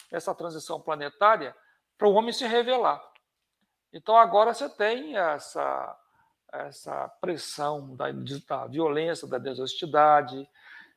[0.09, 1.53] essa transição planetária,
[1.97, 3.03] para o homem se revelar.
[3.91, 5.97] Então, agora você tem essa,
[6.53, 8.05] essa pressão da,
[8.47, 10.47] da violência, da desonestidade,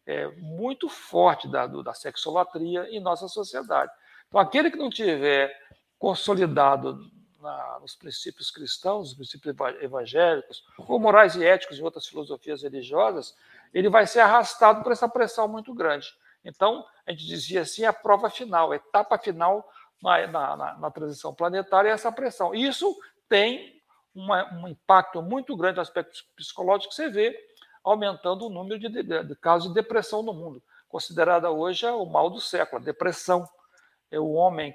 [0.07, 3.93] é, muito forte da, da sexolatria em nossa sociedade.
[4.29, 5.55] Então, aquele que não tiver
[5.99, 6.99] consolidado
[7.41, 13.35] na, nos princípios cristãos, nos princípios evangélicos, ou morais e éticos em outras filosofias religiosas,
[13.73, 16.09] ele vai ser arrastado por essa pressão muito grande.
[16.45, 19.69] Então, a gente dizia assim, a prova final, a etapa final
[20.03, 22.55] na, na, na transição planetária é essa pressão.
[22.55, 22.97] Isso
[23.29, 23.81] tem
[24.15, 27.37] uma, um impacto muito grande no aspecto psicológico que você vê
[27.83, 32.31] aumentando o número de, de, de casos de depressão no mundo, considerada hoje o mal
[32.31, 33.49] do século, a depressão.
[34.11, 34.75] É o homem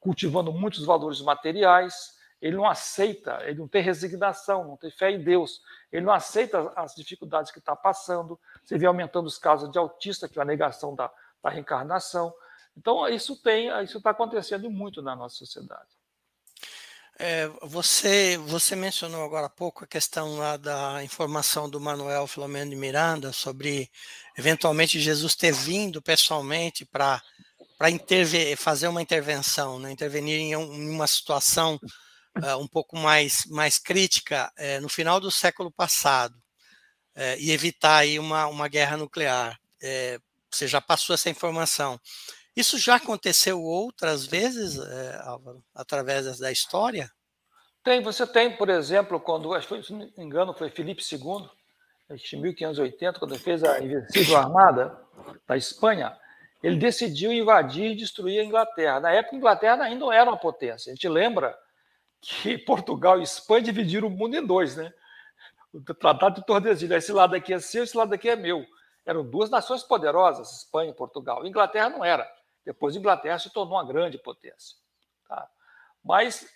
[0.00, 5.22] cultivando muitos valores materiais, ele não aceita, ele não tem resignação, não tem fé em
[5.22, 5.60] Deus,
[5.92, 8.40] ele não aceita as dificuldades que está passando.
[8.64, 12.32] Você vê aumentando os casos de autista, que é a negação da, da reencarnação.
[12.76, 15.99] Então, isso tem, isso está acontecendo muito na nossa sociedade.
[17.22, 22.70] É, você, você mencionou agora há pouco a questão lá da informação do Manuel Filomeno
[22.70, 23.90] de Miranda sobre
[24.38, 27.22] eventualmente Jesus ter vindo pessoalmente para
[28.56, 31.78] fazer uma intervenção, né, intervenir em, um, em uma situação
[32.38, 36.34] uh, um pouco mais, mais crítica uh, no final do século passado
[37.16, 39.60] uh, e evitar aí uma, uma guerra nuclear.
[40.50, 42.00] você já passou essa informação.
[42.60, 47.10] Isso já aconteceu outras vezes, é, Álvaro, através da história?
[47.82, 51.48] Tem, você tem, por exemplo, quando, acho que, se não me engano, foi Felipe II,
[52.10, 54.94] em 1580, quando ele fez a Invencível Armada
[55.48, 56.14] da Espanha,
[56.62, 59.00] ele decidiu invadir e destruir a Inglaterra.
[59.00, 60.92] Na época, a Inglaterra ainda não era uma potência.
[60.92, 61.58] A gente lembra
[62.20, 64.92] que Portugal e Espanha dividiram o mundo em dois, né?
[65.72, 68.66] O Tratado de Tordesilhas, esse lado aqui é seu, esse lado aqui é meu.
[69.06, 71.42] Eram duas nações poderosas, Espanha e Portugal.
[71.42, 72.28] A Inglaterra não era.
[72.64, 74.76] Depois, a Inglaterra se tornou uma grande potência.
[75.26, 75.48] Tá?
[76.04, 76.48] Mas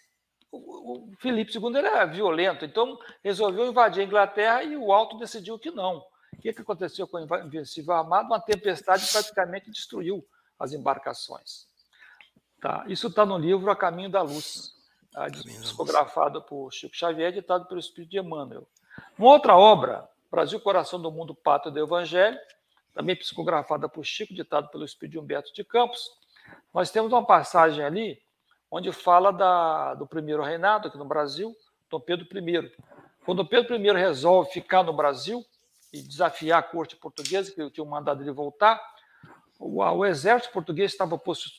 [0.51, 5.59] o, o Filipe II era violento, então resolveu invadir a Inglaterra e o Alto decidiu
[5.59, 5.99] que não.
[6.33, 8.27] O que, que aconteceu com o Invencível Armado?
[8.27, 10.27] Uma tempestade praticamente destruiu
[10.59, 11.67] as embarcações.
[12.61, 12.85] Tá?
[12.89, 14.75] Isso está no livro A Caminho da Luz,
[15.13, 15.29] tá?
[15.29, 18.67] discografado por Chico Xavier, editado pelo Espírito de Emmanuel.
[19.19, 22.39] Uma outra obra, Brasil, Coração do Mundo, Pátria do Evangelho,
[22.95, 26.09] também psicografada por Chico, ditado pelo Espírito de Humberto de Campos.
[26.73, 28.23] Nós temos uma passagem ali
[28.71, 31.55] onde fala da, do primeiro reinado aqui no Brasil,
[31.91, 32.73] Dom Pedro I.
[33.25, 35.45] Quando Pedro I resolve ficar no Brasil
[35.93, 38.81] e desafiar a corte portuguesa, que tinha mandado ele voltar,
[39.59, 41.19] o, o exército português estava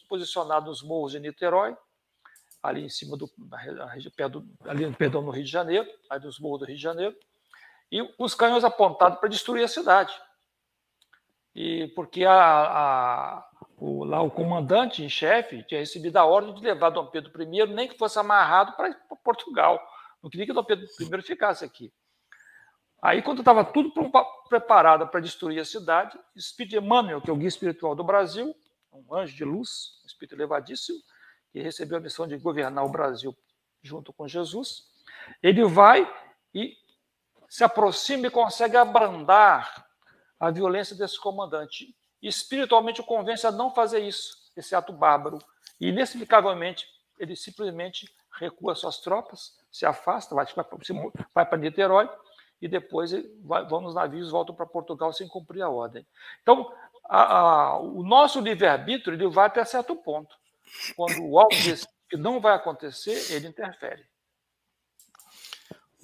[0.09, 1.75] posicionado nos morros de Niterói,
[2.61, 3.29] ali em cima do,
[4.65, 7.15] ali, perdão, no Rio de Janeiro, ali nos morros do Rio de Janeiro,
[7.91, 10.13] e os canhões apontados para destruir a cidade
[11.55, 16.61] e porque a, a, o, lá o comandante em chefe tinha recebido a ordem de
[16.61, 19.79] levar Dom Pedro I, nem que fosse amarrado para Portugal.
[20.21, 21.93] Não queria que Dom Pedro I ficasse aqui.
[23.01, 23.93] Aí, quando estava tudo
[24.49, 28.53] preparado para destruir a cidade, Espírito Emmanuel, que é o guia espiritual do Brasil,
[28.91, 30.97] um anjo de luz, um espírito elevadíssimo,
[31.51, 33.37] que recebeu a missão de governar o Brasil
[33.81, 34.85] junto com Jesus,
[35.41, 36.11] ele vai
[36.53, 36.75] e
[37.47, 39.84] se aproxima e consegue abrandar
[40.45, 41.95] a violência desse comandante.
[42.21, 45.39] Espiritualmente o convence a não fazer isso, esse ato bárbaro.
[45.79, 46.87] E, inexplicavelmente,
[47.19, 50.45] ele simplesmente recua suas tropas, se afasta, vai,
[51.33, 52.09] vai para Niterói
[52.61, 53.11] e depois
[53.43, 56.05] vai, vão nos navios voltam para Portugal sem cumprir a ordem.
[56.41, 56.71] Então,
[57.05, 60.35] a, a, o nosso livre-arbítrio ele vai até certo ponto.
[60.95, 64.05] Quando o algo diz que não vai acontecer, ele interfere.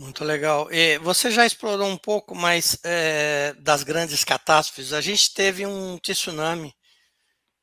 [0.02, 0.68] Muito legal.
[0.72, 4.94] E você já explorou um pouco mais é, das grandes catástrofes.
[4.94, 6.74] A gente teve um tsunami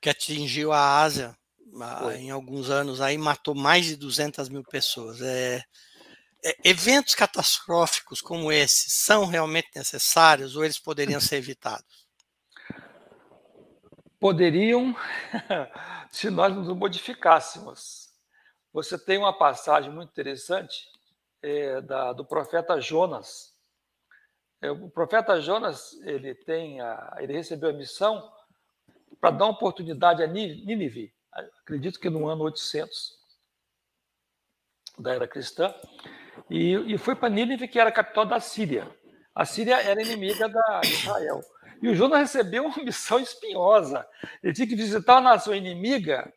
[0.01, 1.37] que atingiu a Ásia
[2.17, 5.21] em alguns anos, aí matou mais de 200 mil pessoas.
[5.21, 5.65] É,
[6.45, 12.07] é, eventos catastróficos como esses são realmente necessários ou eles poderiam ser evitados?
[14.21, 14.95] Poderiam,
[16.13, 18.11] se nós nos modificássemos.
[18.73, 20.87] Você tem uma passagem muito interessante
[21.43, 23.55] é, da, do profeta Jonas.
[24.61, 28.31] É, o profeta Jonas ele tem a, ele recebeu a missão
[29.21, 31.13] para dar uma oportunidade a Nínive,
[31.63, 33.19] acredito que no ano 800
[34.99, 35.75] da era cristã,
[36.51, 38.89] e, e foi para Nínive, que era a capital da Síria.
[39.35, 41.41] A Síria era inimiga da Israel.
[41.81, 44.07] E o Jonas recebeu uma missão espinhosa.
[44.43, 46.33] Ele tinha que visitar a nação inimiga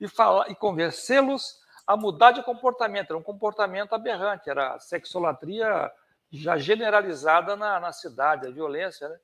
[0.00, 3.10] e falar e convencê-los a mudar de comportamento.
[3.10, 5.90] Era um comportamento aberrante, era a sexolatria
[6.30, 9.08] já generalizada na, na cidade, a violência.
[9.08, 9.18] Né?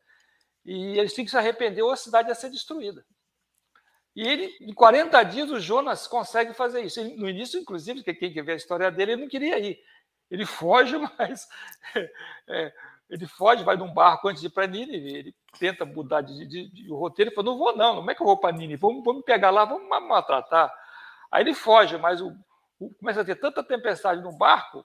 [0.65, 3.05] E eles tinham que se arrepender ou a cidade ia ser destruída.
[4.15, 6.99] E ele, em 40 dias, o Jonas consegue fazer isso.
[6.99, 9.79] Ele, no início, inclusive, quem quer ver a história dele, ele não queria ir.
[10.31, 11.49] Ele foge, mas
[12.49, 12.73] é,
[13.09, 16.69] ele foge, vai num barco antes de ir para Nínive, ele tenta mudar de, de,
[16.69, 18.81] de, de roteiro, ele fala, não vou não, como é que eu vou para Nínive?
[18.81, 20.73] Vamos, vamos pegar lá, vamos maltratar.
[21.31, 22.35] Aí ele foge, mas o,
[22.99, 24.85] começa a ter tanta tempestade no barco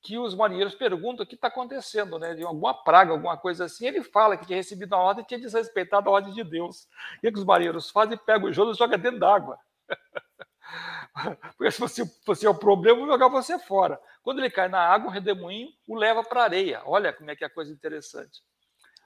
[0.00, 2.34] que os marinheiros perguntam o que está acontecendo, né?
[2.34, 3.86] De alguma praga, alguma coisa assim.
[3.86, 6.86] Ele fala que tinha recebido a ordem e tinha desrespeitado a ordem de Deus.
[7.22, 8.16] E o que os marinheiros fazem?
[8.16, 9.58] Pegam o Jonas e jogam dentro d'água.
[11.56, 14.00] Porque se você, você é o problema, vou jogar você fora.
[14.22, 16.82] Quando ele cai na água, o redemoinho o leva para a areia.
[16.84, 18.42] Olha como é que é a coisa interessante.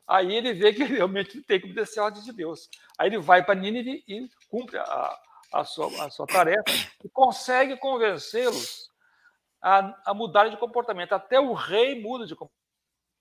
[0.07, 2.69] Aí ele vê que realmente tem que obedecer a ordem de Deus.
[2.99, 5.19] Aí ele vai para Nínive e cumpre a,
[5.53, 6.65] a sua, a sua tarefa
[7.05, 8.91] e consegue convencê-los
[9.61, 11.13] a, a mudarem de comportamento.
[11.13, 12.63] Até o rei muda de comportamento.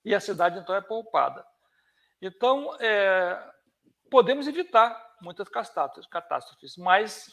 [0.04, 1.46] E a cidade, então, é poupada.
[2.22, 3.52] Então, é,
[4.10, 7.28] podemos evitar muitas catástrofes, mas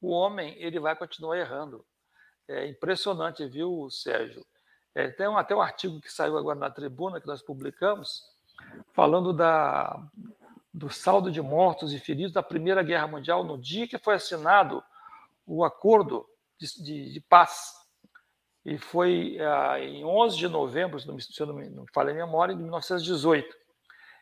[0.00, 1.84] o homem ele vai continuar errando.
[2.46, 4.44] É impressionante, viu, Sérgio?
[4.94, 8.22] É, tem um, até um artigo que saiu agora na tribuna, que nós publicamos,
[8.94, 10.00] falando da,
[10.78, 14.82] do saldo de mortos e feridos da Primeira Guerra Mundial no dia que foi assinado
[15.44, 16.24] o acordo
[16.56, 17.74] de, de, de paz.
[18.64, 22.54] E foi ah, em 11 de novembro, se eu não me, não falei a memória,
[22.54, 23.48] de 1918.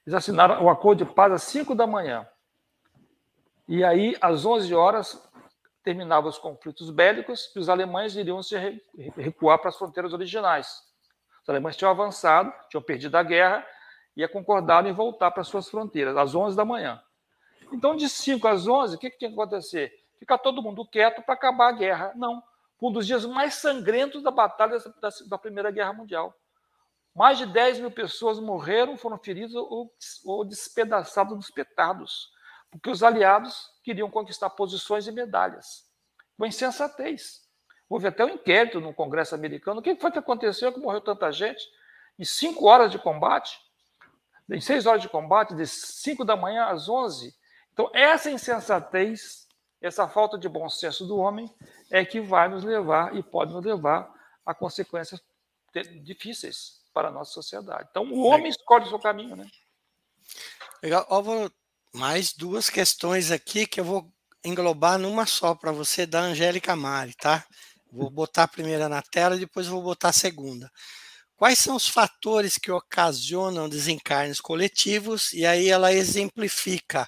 [0.06, 2.26] Eles assinaram o acordo de paz às 5 da manhã.
[3.68, 5.20] E aí, às 11 horas,
[5.82, 8.56] terminavam os conflitos bélicos e os alemães iriam se
[9.16, 10.80] recuar para as fronteiras originais.
[11.42, 13.66] Os alemães tinham avançado, tinham perdido a guerra
[14.16, 17.02] e concordaram em voltar para suas fronteiras, às 11 da manhã.
[17.72, 19.92] Então, de 5 às 11, o que, que tinha que acontecer?
[20.18, 22.12] Ficar todo mundo quieto para acabar a guerra.
[22.16, 22.42] Não.
[22.80, 26.34] Um dos dias mais sangrentos da batalha da, da, Primeira Guerra Mundial.
[27.14, 29.90] Mais de 10 mil pessoas morreram, foram feridas ou,
[30.24, 32.30] ou despedaçadas nos petardos,
[32.70, 35.86] porque os aliados queriam conquistar posições e medalhas.
[36.38, 37.46] Uma insensatez.
[37.88, 39.80] Houve até um inquérito no Congresso americano.
[39.80, 41.64] O que foi que aconteceu que morreu tanta gente?
[42.18, 43.58] Em cinco horas de combate,
[44.50, 47.34] em seis horas de combate, de 5 da manhã às 11.
[47.72, 49.46] Então, essa insensatez,
[49.80, 51.52] essa falta de bom senso do homem
[51.90, 54.08] é que vai nos levar e pode nos levar
[54.44, 55.20] a consequências
[56.02, 57.88] difíceis para a nossa sociedade.
[57.90, 59.46] Então, o homem escolhe o seu caminho, né?
[60.82, 61.06] Legal.
[61.10, 61.52] Álvaro,
[61.92, 64.10] mais duas questões aqui que eu vou
[64.44, 67.44] englobar numa só para você, da Angélica Mari, tá?
[67.92, 70.70] Vou botar a primeira na tela e depois vou botar a segunda.
[71.36, 75.34] Quais são os fatores que ocasionam desencarnes coletivos?
[75.34, 77.06] E aí ela exemplifica.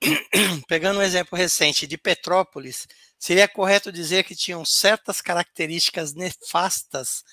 [0.68, 2.86] Pegando um exemplo recente de Petrópolis,
[3.18, 7.24] seria correto dizer que tinham certas características nefastas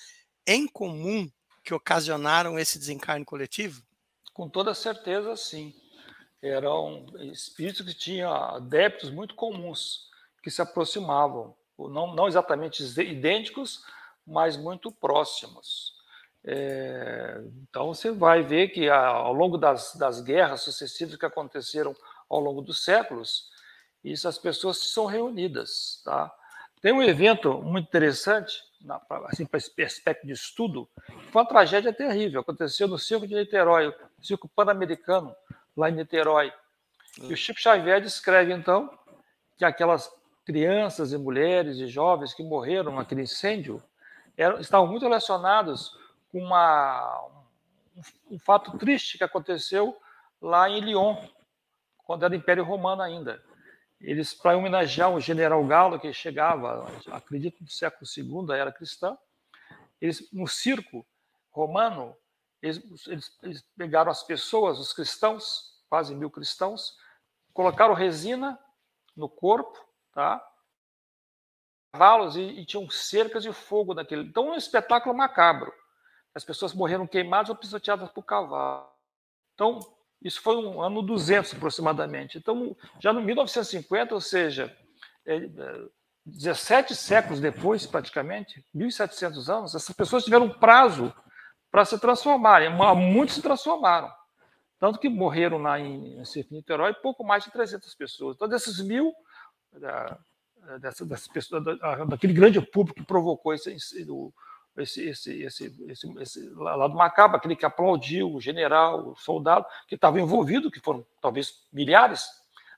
[0.44, 1.30] em comum
[1.62, 3.80] que ocasionaram esse desencarne coletivo?
[4.34, 5.72] Com toda certeza, sim.
[6.42, 10.08] Eram espíritos que tinham adeptos muito comuns,
[10.42, 13.84] que se aproximavam, não, não exatamente idênticos,
[14.26, 15.91] mas muito próximos.
[16.44, 21.94] É, então você vai ver que ao longo das, das guerras sucessivas que aconteceram
[22.28, 23.50] ao longo dos séculos,
[24.02, 26.02] isso as pessoas são reunidas.
[26.04, 26.32] Tá?
[26.80, 30.88] Tem um evento muito interessante, na, assim, para esse aspecto de estudo,
[31.30, 32.40] foi uma tragédia terrível.
[32.40, 35.34] Aconteceu no Circo de Niterói, o Circo Pan-Americano,
[35.76, 36.52] lá em Niterói.
[37.20, 38.90] E o Chico Xavier descreve, então,
[39.56, 40.10] que aquelas
[40.44, 43.80] crianças e mulheres e jovens que morreram naquele incêndio
[44.36, 45.92] eram, estavam muito relacionados
[46.32, 47.28] uma,
[47.96, 49.96] um, um fato triste que aconteceu
[50.40, 51.16] lá em Lyon,
[52.04, 53.42] quando era Império Romano ainda.
[54.00, 59.16] Eles, para homenagear o general Galo, que chegava, acredito, no século II, da era cristã,
[60.00, 61.06] eles, no circo
[61.50, 62.16] romano,
[62.60, 66.96] eles, eles, eles pegaram as pessoas, os cristãos, quase mil cristãos,
[67.52, 68.58] colocaram resina
[69.16, 69.78] no corpo,
[70.12, 70.44] tá?
[71.92, 74.22] cavalos e, e, tinham cercas de fogo naquele.
[74.22, 75.72] Então, um espetáculo macabro.
[76.34, 78.88] As pessoas morreram queimadas ou pisoteadas por cavalo.
[79.54, 79.80] Então,
[80.22, 82.38] isso foi um ano 200 aproximadamente.
[82.38, 84.74] Então, já no 1950, ou seja,
[85.26, 85.48] é,
[86.24, 91.12] 17 séculos depois, praticamente, 1.700 anos, essas pessoas tiveram um prazo
[91.70, 92.70] para se transformarem.
[92.96, 94.10] Muitos se transformaram.
[94.78, 98.36] Tanto que morreram lá em, em Niterói pouco mais de 300 pessoas.
[98.36, 99.12] Então, desses mil,
[100.80, 101.64] dessa, dessas pessoas,
[102.08, 103.72] daquele grande público que provocou esse,
[104.76, 109.94] esse, esse, esse, esse, esse lado macabro, aquele que aplaudiu o general, o soldado, que
[109.94, 112.26] estava envolvido, que foram talvez milhares,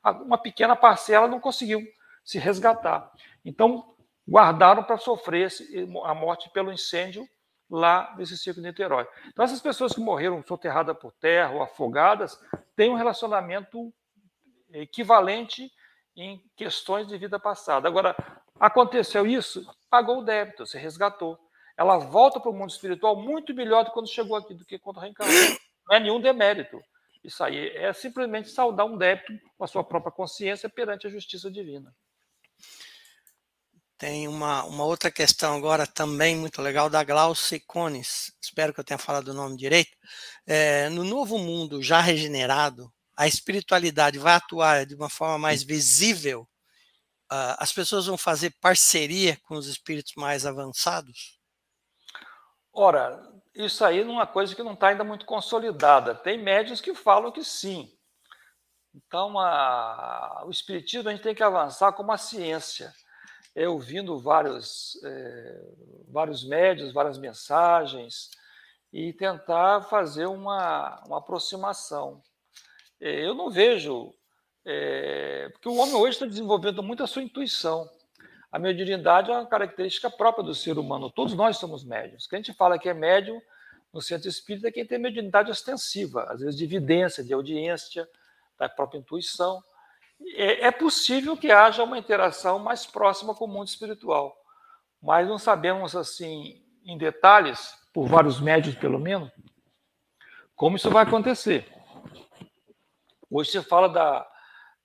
[0.04, 1.80] uma pequena parcela não conseguiu
[2.24, 3.10] se resgatar.
[3.44, 3.94] Então,
[4.28, 5.50] guardaram para sofrer
[6.04, 7.28] a morte pelo incêndio
[7.70, 9.06] lá nesse circo de Niterói.
[9.28, 12.38] Então, essas pessoas que morreram soterradas por terra ou afogadas
[12.76, 13.92] têm um relacionamento
[14.72, 15.70] equivalente
[16.16, 17.88] em questões de vida passada.
[17.88, 18.14] Agora,
[18.58, 21.38] aconteceu isso, pagou o débito, se resgatou.
[21.76, 24.78] Ela volta para o mundo espiritual muito melhor do que quando chegou aqui, do que
[24.78, 25.58] quando reencarnou.
[25.88, 26.80] Não é nenhum demérito.
[27.22, 31.50] Isso aí é simplesmente saldar um débito com a sua própria consciência perante a justiça
[31.50, 31.94] divina.
[33.96, 38.32] Tem uma, uma outra questão agora também muito legal da Glaucia Cones.
[38.42, 39.96] Espero que eu tenha falado o nome direito.
[40.46, 46.42] É, no novo mundo já regenerado, a espiritualidade vai atuar de uma forma mais visível?
[47.32, 51.38] Uh, as pessoas vão fazer parceria com os espíritos mais avançados?
[52.74, 53.22] Ora,
[53.54, 56.12] isso aí é uma coisa que não está ainda muito consolidada.
[56.12, 57.96] Tem médios que falam que sim.
[58.92, 62.92] Então, a, o espiritismo a gente tem que avançar como a ciência.
[63.54, 65.60] Eu ouvindo vários, é,
[66.08, 68.30] vários médios, várias mensagens,
[68.92, 72.20] e tentar fazer uma, uma aproximação.
[73.00, 74.12] É, eu não vejo.
[74.64, 77.88] É, porque o homem hoje está desenvolvendo muito a sua intuição.
[78.54, 81.10] A mediunidade é uma característica própria do ser humano.
[81.10, 82.28] Todos nós somos médios.
[82.28, 83.42] Quem a gente fala que é médium
[83.92, 88.08] no centro espírita é quem tem mediunidade ostensiva, às vezes de evidência, de audiência,
[88.56, 89.60] da própria intuição.
[90.36, 94.40] É, é possível que haja uma interação mais próxima com o mundo espiritual,
[95.02, 99.32] mas não sabemos assim em detalhes, por vários médios pelo menos,
[100.54, 101.66] como isso vai acontecer.
[103.28, 104.24] Hoje você fala da,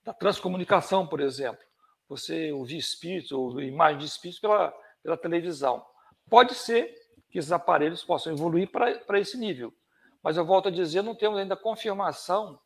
[0.04, 1.69] da transcomunicação, por exemplo.
[2.10, 5.86] Você ouvir espíritos ou imagem de espíritos pela, pela televisão.
[6.30, 6.94] Pode ser
[7.30, 9.74] que esses aparelhos possam evoluir para esse nível.
[10.22, 12.60] Mas eu volto a dizer, não temos ainda confirmação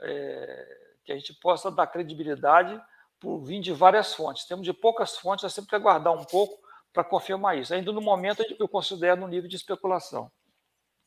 [0.00, 2.80] é, que a gente possa dar credibilidade
[3.18, 4.44] por vir de várias fontes.
[4.44, 6.62] Temos de poucas fontes, nós temos que aguardar um pouco
[6.92, 7.74] para confirmar isso.
[7.74, 10.30] Ainda no momento eu considero no nível de especulação.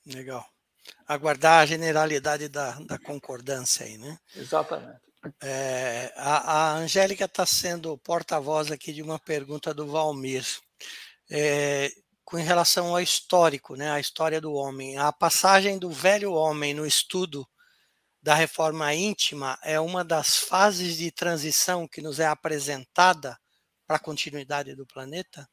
[0.05, 0.45] Legal
[1.07, 4.17] aguardar a generalidade da, da concordância aí, né?
[4.35, 4.99] Exatamente.
[5.41, 10.45] É, a, a Angélica está sendo porta-voz aqui de uma pergunta do Valmir.
[11.29, 11.91] É,
[12.25, 14.97] com relação ao histórico, né, a história do homem.
[14.97, 17.47] A passagem do velho homem no estudo
[18.21, 23.37] da reforma íntima é uma das fases de transição que nos é apresentada
[23.85, 25.47] para a continuidade do planeta?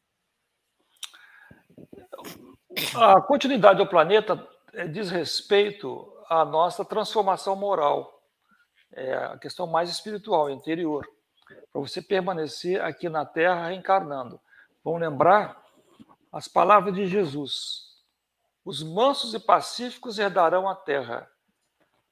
[2.95, 8.12] A continuidade do planeta é, diz respeito à nossa transformação moral,
[8.93, 11.07] é a questão mais espiritual, interior,
[11.71, 14.39] para você permanecer aqui na Terra reencarnando.
[14.83, 15.61] Vamos lembrar
[16.31, 17.87] as palavras de Jesus:
[18.63, 21.29] os mansos e pacíficos herdarão a terra.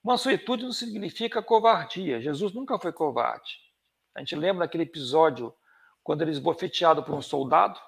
[0.04, 2.20] Mansuetude não significa covardia.
[2.20, 3.60] Jesus nunca foi covarde.
[4.16, 5.54] A gente lembra daquele episódio
[6.04, 7.80] quando ele esbofeteado por um soldado,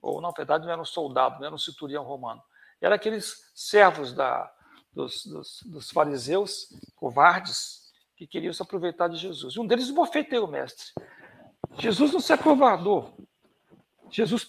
[0.00, 2.42] ou na verdade não era um soldado, não era um centurião romano
[2.80, 4.50] eram aqueles servos da,
[4.92, 7.79] dos, dos, dos, fariseus, covardes,
[8.20, 9.56] que queriam se aproveitar de Jesus.
[9.56, 10.92] Um deles bofeteou o mestre.
[11.78, 13.16] Jesus não se acovardou.
[14.10, 14.46] Jesus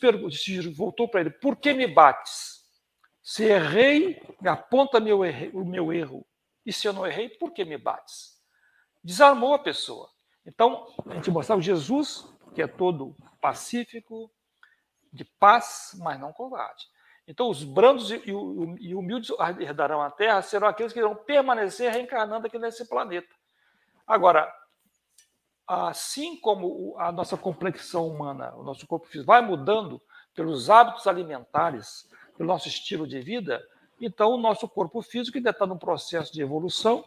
[0.76, 2.66] voltou para ele: Por que me bates?
[3.24, 5.22] Se errei, me aponta meu
[5.54, 6.26] o meu erro.
[6.66, 8.42] E se eu não errei, por que me bates?
[9.02, 10.10] Desarmou a pessoa.
[10.46, 14.30] Então, a gente mostrava Jesus, que é todo pacífico,
[15.14, 16.88] de paz, mas não covarde.
[17.26, 22.60] Então, os brandos e humildes herdarão a terra serão aqueles que irão permanecer reencarnando aqui
[22.60, 23.34] nesse planeta.
[24.12, 24.54] Agora,
[25.66, 30.02] assim como a nossa complexão humana, o nosso corpo físico vai mudando
[30.36, 33.66] pelos hábitos alimentares, pelo nosso estilo de vida,
[34.02, 37.06] então o nosso corpo físico ainda está num processo de evolução,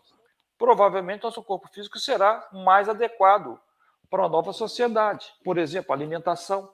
[0.57, 3.61] provavelmente nosso corpo físico será mais adequado
[4.09, 5.27] para a nova sociedade.
[5.45, 6.73] Por exemplo, alimentação.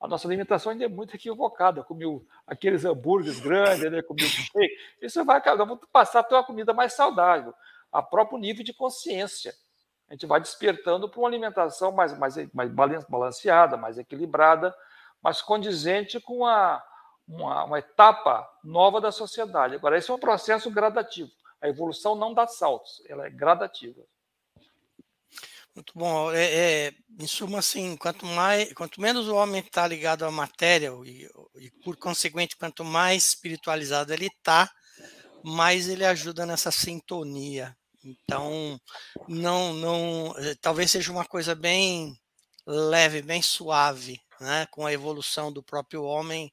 [0.00, 1.84] A nossa alimentação ainda é muito equivocada.
[1.84, 4.00] Comeu aqueles hambúrgueres grandes, né?
[4.00, 4.74] comeu shake.
[5.02, 7.52] Isso vai vamos passar a ter uma comida mais saudável,
[7.92, 9.52] a próprio nível de consciência.
[10.08, 12.70] A gente vai despertando para uma alimentação mais, mais, mais
[13.08, 14.74] balanceada, mais equilibrada,
[15.22, 16.82] mais condizente com a,
[17.26, 19.74] uma, uma etapa nova da sociedade.
[19.74, 21.30] Agora, esse é um processo gradativo.
[21.60, 24.02] A evolução não dá saltos, ela é gradativa.
[25.74, 26.32] Muito bom.
[26.32, 30.90] É, é, em suma, assim, quanto, mais, quanto menos o homem está ligado à matéria,
[31.04, 34.70] e, e, por consequente, quanto mais espiritualizado ele está,
[35.44, 37.76] mais ele ajuda nessa sintonia.
[38.06, 38.80] Então,
[39.28, 42.16] não, não, eh, talvez seja uma coisa bem
[42.64, 44.66] leve, bem suave, né?
[44.70, 46.52] Com a evolução do próprio homem,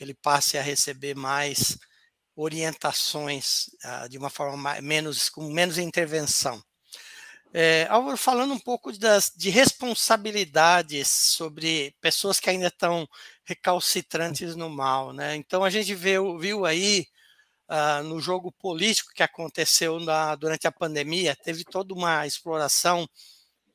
[0.00, 1.78] ele passe a receber mais
[2.34, 6.62] orientações uh, de uma forma mais, menos com menos intervenção.
[7.52, 13.08] É, Álvaro, falando um pouco das, de responsabilidades sobre pessoas que ainda estão
[13.44, 15.36] recalcitrantes no mal, né?
[15.36, 17.06] Então a gente viu, viu aí
[17.68, 23.08] uh, no jogo político que aconteceu na, durante a pandemia, teve toda uma exploração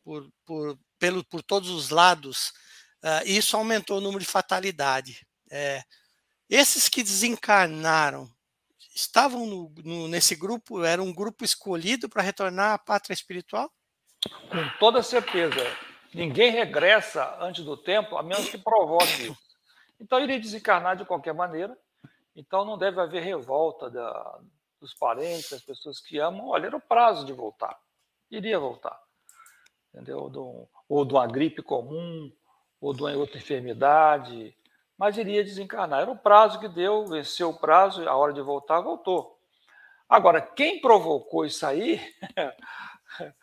[0.03, 2.49] por, por, pelo, por todos os lados,
[3.03, 5.25] uh, e isso aumentou o número de fatalidade.
[5.49, 5.83] É,
[6.49, 8.29] esses que desencarnaram
[8.93, 10.83] estavam no, no, nesse grupo?
[10.83, 13.71] Era um grupo escolhido para retornar à pátria espiritual?
[14.49, 15.65] Com toda certeza.
[16.13, 19.37] Ninguém regressa antes do tempo, a menos que provoque isso.
[19.99, 21.77] Então, iria desencarnar de qualquer maneira.
[22.35, 24.39] Então, não deve haver revolta da,
[24.79, 26.47] dos parentes, das pessoas que amam.
[26.47, 27.77] Olha, era o prazo de voltar.
[28.29, 28.99] Iria voltar.
[29.93, 30.29] Entendeu?
[30.29, 32.31] Do, ou de uma gripe comum,
[32.79, 34.55] ou de uma outra enfermidade,
[34.97, 36.01] mas iria desencarnar.
[36.01, 39.39] Era o prazo que deu, venceu o prazo, a hora de voltar, voltou.
[40.09, 42.01] Agora, quem provocou isso aí,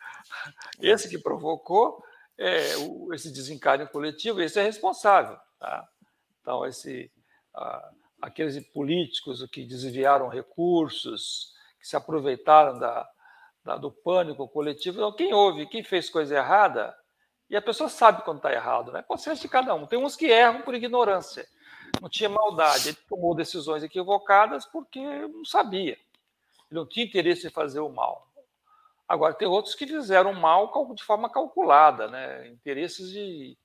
[0.79, 2.03] esse que provocou
[2.37, 5.37] é, o, esse desencarne coletivo, esse é responsável.
[5.57, 5.87] Tá?
[6.41, 7.11] Então, esse,
[7.53, 7.91] ah,
[8.21, 13.09] aqueles políticos que desviaram recursos, que se aproveitaram da,
[13.63, 16.95] da, do pânico coletivo, então, quem ouve, quem fez coisa errada,
[17.49, 19.01] e a pessoa sabe quando está errado, né?
[19.01, 19.87] Consciência de cada um.
[19.87, 21.47] Tem uns que erram por ignorância.
[21.99, 22.89] Não tinha maldade.
[22.89, 25.93] Ele tomou decisões equivocadas porque não sabia.
[25.93, 28.27] Ele não tinha interesse em fazer o mal.
[29.07, 32.47] Agora, tem outros que fizeram mal de forma calculada, né?
[32.49, 33.57] interesses de,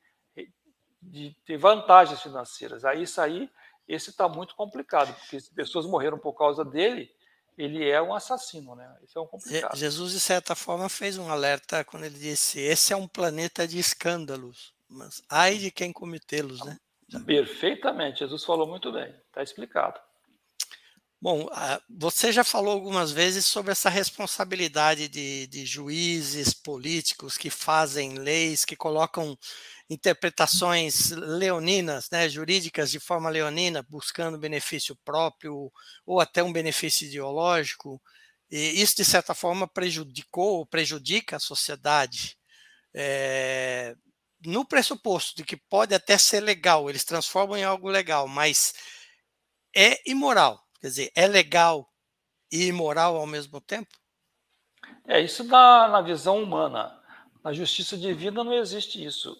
[1.03, 2.83] de ter vantagens financeiras.
[2.87, 3.51] Aí, isso aí,
[3.87, 7.11] esse está muito complicado, porque se pessoas morreram por causa dele,
[7.57, 8.97] ele é um assassino, né?
[9.03, 9.76] Isso é um complicado.
[9.76, 13.78] Jesus, de certa forma, fez um alerta quando ele disse: esse é um planeta de
[13.78, 16.78] escândalos, mas ai de quem cometê-los, né?
[17.24, 20.01] Perfeitamente, Jesus falou muito bem, está explicado.
[21.25, 21.49] Bom,
[21.89, 28.62] você já falou algumas vezes sobre essa responsabilidade de, de juízes políticos que fazem leis,
[28.66, 29.35] que colocam
[29.89, 35.72] interpretações leoninas, né, jurídicas de forma leonina, buscando benefício próprio
[36.05, 37.99] ou até um benefício ideológico.
[38.51, 42.37] E isso, de certa forma, prejudicou ou prejudica a sociedade.
[42.95, 43.95] É,
[44.47, 48.75] no pressuposto de que pode até ser legal, eles transformam em algo legal, mas
[49.77, 50.64] é imoral.
[50.85, 51.91] Quer dizer, é legal
[52.53, 53.89] e imoral ao mesmo tempo?
[55.07, 57.03] É, isso na, na visão humana.
[57.43, 59.35] Na justiça divina não existe isso.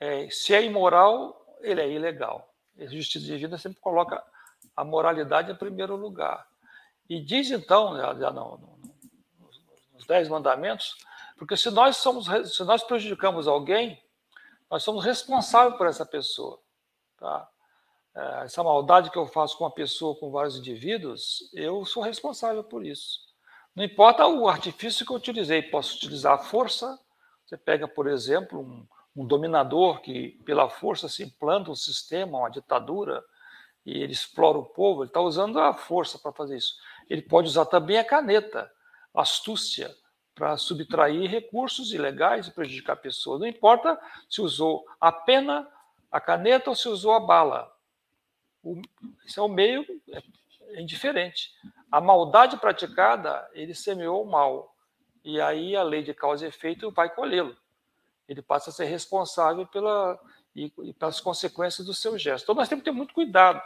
[0.00, 2.54] É, se é imoral, ele é ilegal.
[2.78, 4.24] A justiça divina sempre coloca
[4.74, 6.48] a moralidade em primeiro lugar.
[7.10, 8.80] E diz então, já, já não,
[9.92, 10.96] nos Dez Mandamentos,
[11.36, 14.02] porque se nós somos, se nós prejudicamos alguém,
[14.70, 16.58] nós somos responsáveis por essa pessoa.
[17.18, 17.49] Tá?
[18.14, 22.64] É, essa maldade que eu faço com uma pessoa, com vários indivíduos, eu sou responsável
[22.64, 23.20] por isso.
[23.74, 26.98] Não importa o artifício que eu utilizei, posso utilizar a força.
[27.46, 32.50] Você pega, por exemplo, um, um dominador que, pela força, se implanta um sistema, uma
[32.50, 33.24] ditadura,
[33.86, 36.74] e ele explora o povo, ele está usando a força para fazer isso.
[37.08, 38.70] Ele pode usar também a caneta,
[39.14, 39.94] a astúcia,
[40.34, 43.40] para subtrair recursos ilegais e prejudicar pessoas.
[43.40, 45.68] Não importa se usou a pena,
[46.10, 47.70] a caneta ou se usou a bala.
[48.62, 48.80] O,
[49.26, 49.84] esse é o meio,
[50.68, 51.50] é indiferente.
[51.90, 54.76] A maldade praticada, ele semeou o mal.
[55.24, 57.56] E aí a lei de causa e efeito vai colhê-lo
[58.30, 60.16] ele passa a ser responsável pela,
[60.54, 62.44] e, e pelas consequências do seu gesto.
[62.44, 63.60] Então nós temos que ter muito cuidado.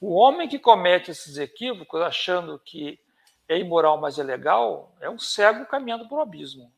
[0.00, 2.98] O homem que comete esses equívocos, achando que
[3.46, 6.72] é imoral, mas é legal, é um cego caminhando para o abismo.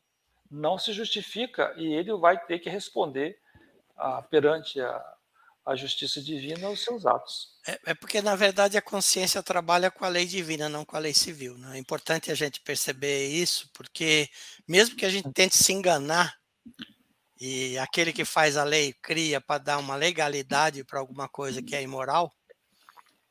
[0.51, 3.39] não se justifica e ele vai ter que responder
[3.95, 5.15] ah, perante a,
[5.65, 7.53] a justiça divina os seus atos.
[7.65, 10.99] É, é, porque, na verdade, a consciência trabalha com a lei divina, não com a
[10.99, 11.57] lei civil.
[11.57, 11.77] Né?
[11.77, 14.29] É importante a gente perceber isso, porque
[14.67, 16.35] mesmo que a gente tente se enganar,
[17.39, 21.75] e aquele que faz a lei cria para dar uma legalidade para alguma coisa que
[21.75, 22.33] é imoral,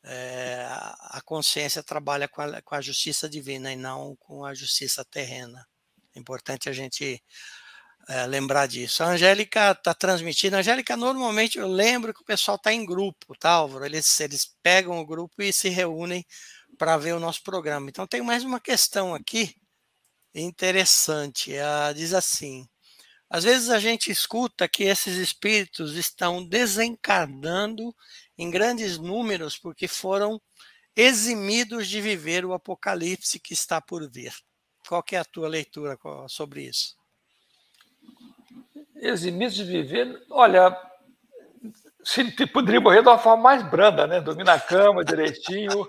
[0.05, 5.05] é, a consciência trabalha com a, com a justiça divina e não com a justiça
[5.05, 5.67] terrena.
[6.15, 7.23] É importante a gente
[8.09, 9.03] é, lembrar disso.
[9.03, 10.57] A Angélica está transmitindo.
[10.57, 13.85] A Angélica, normalmente eu lembro que o pessoal está em grupo, tá, Álvaro?
[13.85, 16.25] Eles, eles pegam o grupo e se reúnem
[16.79, 17.89] para ver o nosso programa.
[17.89, 19.55] Então, tem mais uma questão aqui
[20.35, 21.55] interessante.
[21.55, 22.67] Ela diz assim:
[23.31, 27.95] às vezes a gente escuta que esses espíritos estão desencarnando
[28.37, 30.41] em grandes números porque foram
[30.95, 34.35] eximidos de viver o apocalipse que está por vir.
[34.87, 35.99] Qual é a tua leitura
[36.29, 37.02] sobre isso?
[39.03, 40.79] Eximidos de viver, olha,
[42.05, 44.21] se poderia morrer de uma forma mais branda, né?
[44.21, 45.87] Dormir na cama direitinho.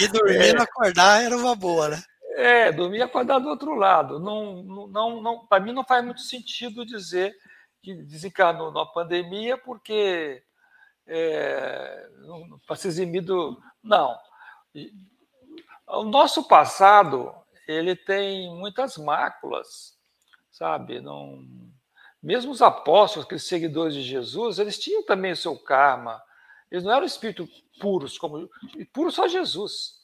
[0.00, 0.62] e dormir é.
[0.62, 2.02] acordar era uma boa, né?
[2.36, 4.18] É, dormir e acordar do outro lado.
[4.18, 7.34] Não, não, não, Para mim não faz muito sentido dizer
[7.82, 10.42] que desencarnou numa pandemia porque
[11.06, 12.06] é,
[12.66, 13.60] para ser eximido.
[13.82, 14.16] Não.
[15.86, 17.34] O nosso passado
[17.66, 19.97] ele tem muitas máculas,
[20.58, 21.00] sabe?
[21.00, 21.46] Não,
[22.20, 26.20] mesmo os apóstolos, aqueles seguidores de Jesus, eles tinham também o seu karma.
[26.70, 27.48] Eles não eram espíritos
[27.80, 28.50] puros, como
[28.92, 29.94] puro só Jesus.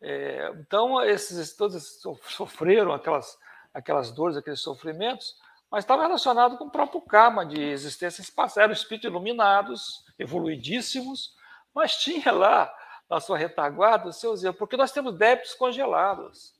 [0.00, 3.38] É, então, esses todos sofreram aquelas,
[3.72, 5.36] aquelas dores, aqueles sofrimentos,
[5.70, 8.64] mas estava relacionado com o próprio karma de existências passadas.
[8.64, 11.34] Eram espíritos iluminados, evoluidíssimos,
[11.74, 12.74] mas tinha lá
[13.08, 16.54] na sua retaguarda os seus erros, porque nós temos débitos congelados.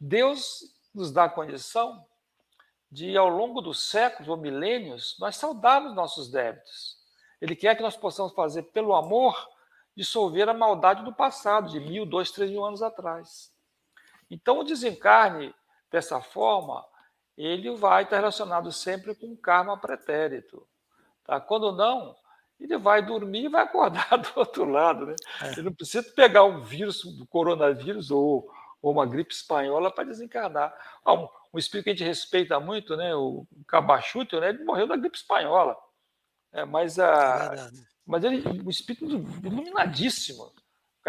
[0.00, 0.60] Deus
[0.94, 2.04] nos dá a condição
[2.92, 6.98] de, ao longo dos séculos ou milênios, nós saudarmos nossos débitos.
[7.40, 9.34] Ele quer que nós possamos fazer pelo amor
[9.96, 13.50] dissolver a maldade do passado, de mil, dois, três mil anos atrás.
[14.30, 15.54] Então, o desencarne,
[15.90, 16.84] dessa forma,
[17.36, 20.66] ele vai estar relacionado sempre com o karma pretérito.
[21.24, 21.40] Tá?
[21.40, 22.14] Quando não,
[22.60, 25.06] ele vai dormir e vai acordar do outro lado.
[25.06, 25.16] Né?
[25.40, 25.52] É.
[25.52, 28.50] Ele não precisa pegar um vírus do coronavírus ou,
[28.82, 30.74] ou uma gripe espanhola para desencarnar.
[31.04, 33.14] Ah, um, um, espírito que a gente respeita muito, né?
[33.14, 34.50] o Cabachute, né?
[34.50, 35.76] ele morreu da gripe espanhola.
[36.52, 40.52] É, mas a, é mas ele, um espírito iluminadíssimo,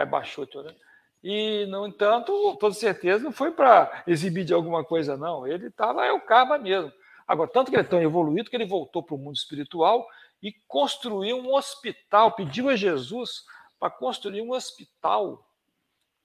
[0.10, 0.76] Baixoto, né?
[1.24, 5.48] E, no entanto, toda certeza, não foi para exibir de alguma coisa, não.
[5.48, 6.92] Ele estava, é o karma mesmo.
[7.28, 10.06] Agora, tanto que ele é tão evoluído que ele voltou para o mundo espiritual
[10.42, 13.46] e construiu um hospital, pediu a Jesus
[13.80, 15.48] para construir um hospital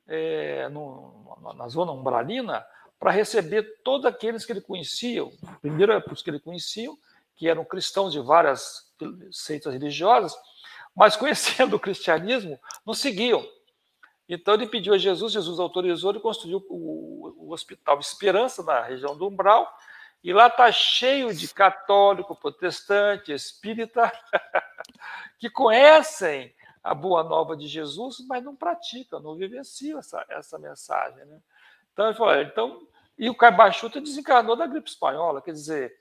[0.09, 2.67] é, no, na zona umbralina
[2.99, 5.23] para receber todos aqueles que ele conhecia,
[5.61, 6.91] primeiro os que ele conhecia,
[7.37, 8.93] que eram cristãos de várias
[9.31, 10.37] seitas religiosas,
[10.95, 13.47] mas conhecendo o cristianismo, não seguiam.
[14.29, 19.17] Então ele pediu a Jesus, Jesus autorizou e construiu o, o Hospital Esperança, na região
[19.17, 19.73] do Umbral,
[20.23, 24.13] e lá está cheio de católico, protestante, espírita,
[25.39, 31.25] que conhecem a boa nova de Jesus, mas não praticam, não vivenciam essa, essa mensagem.
[31.25, 31.41] Né?
[31.99, 32.87] Então, ele falou, então,
[33.19, 35.93] e o Caibachuta desencarnou da gripe espanhola, quer dizer,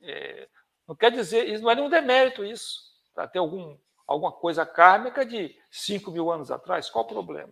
[0.00, 0.48] é,
[0.88, 2.80] não quer dizer, isso não é nenhum demérito isso.
[3.14, 3.28] Tá?
[3.28, 3.76] Tem algum
[4.06, 7.50] alguma coisa kármica de 5 mil anos atrás, qual o problema?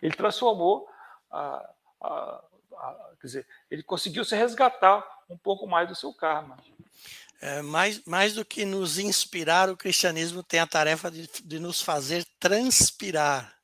[0.00, 0.88] Ele transformou,
[1.30, 6.56] a, a, a, quer dizer, ele conseguiu se resgatar um pouco mais do seu karma.
[7.38, 11.82] É, mais, mais do que nos inspirar, o cristianismo tem a tarefa de, de nos
[11.82, 13.54] fazer transpirar,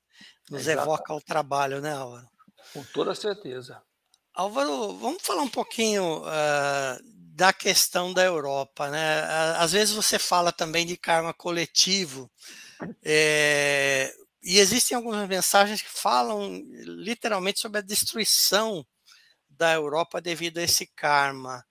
[0.51, 2.29] nos evoca ao trabalho, né, Álvaro?
[2.73, 3.83] Com toda certeza.
[4.35, 7.03] Álvaro, vamos falar um pouquinho uh,
[7.35, 9.23] da questão da Europa, né?
[9.57, 12.31] Às vezes você fala também de karma coletivo,
[13.03, 18.87] é, e existem algumas mensagens que falam literalmente sobre a destruição
[19.49, 21.65] da Europa devido a esse karma.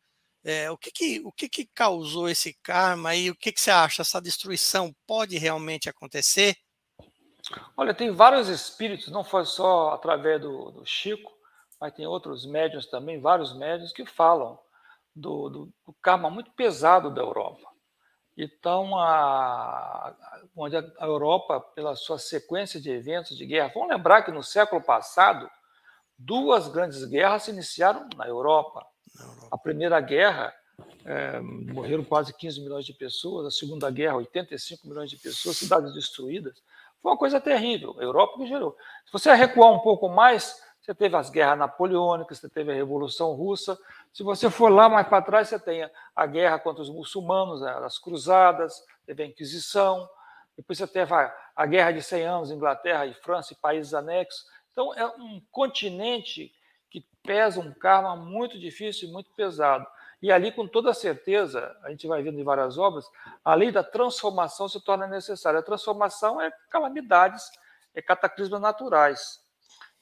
[0.44, 3.72] É, o que, que, o que, que causou esse karma e o que, que você
[3.72, 4.02] acha?
[4.02, 6.56] Essa destruição pode realmente acontecer?
[7.76, 11.32] Olha, tem vários espíritos, não foi só através do, do Chico,
[11.80, 14.60] mas tem outros médios também, vários médios que falam
[15.16, 17.68] do, do, do karma muito pesado da Europa.
[18.38, 20.16] Então, a,
[20.56, 24.82] onde a Europa, pela sua sequência de eventos de guerra, vamos lembrar que no século
[24.82, 25.50] passado,
[26.18, 28.86] duas grandes guerras se iniciaram na Europa.
[29.52, 30.54] A Primeira Guerra,
[31.04, 35.94] é, morreram quase 15 milhões de pessoas, a Segunda Guerra, 85 milhões de pessoas, cidades
[35.94, 36.62] destruídas.
[37.02, 37.96] Foi uma coisa terrível.
[38.00, 38.76] A Europa que gerou.
[39.06, 43.34] Se você recuar um pouco mais, você teve as guerras napoleônicas, você teve a Revolução
[43.34, 43.78] Russa.
[44.14, 47.72] Se você for lá mais para trás, você tem a guerra contra os muçulmanos, né,
[47.84, 50.10] as cruzadas, teve a Inquisição,
[50.60, 54.46] depois você teve a, a Guerra de 100 anos, Inglaterra e França e países anexos.
[54.74, 56.52] Então, é um continente
[56.90, 59.88] que pesa um karma muito difícil e muito pesado.
[60.22, 63.06] E ali, com toda certeza, a gente vai vendo em várias obras,
[63.44, 65.60] a lei da transformação se torna necessária.
[65.60, 67.50] A transformação é calamidades,
[67.96, 69.40] é cataclismos naturais.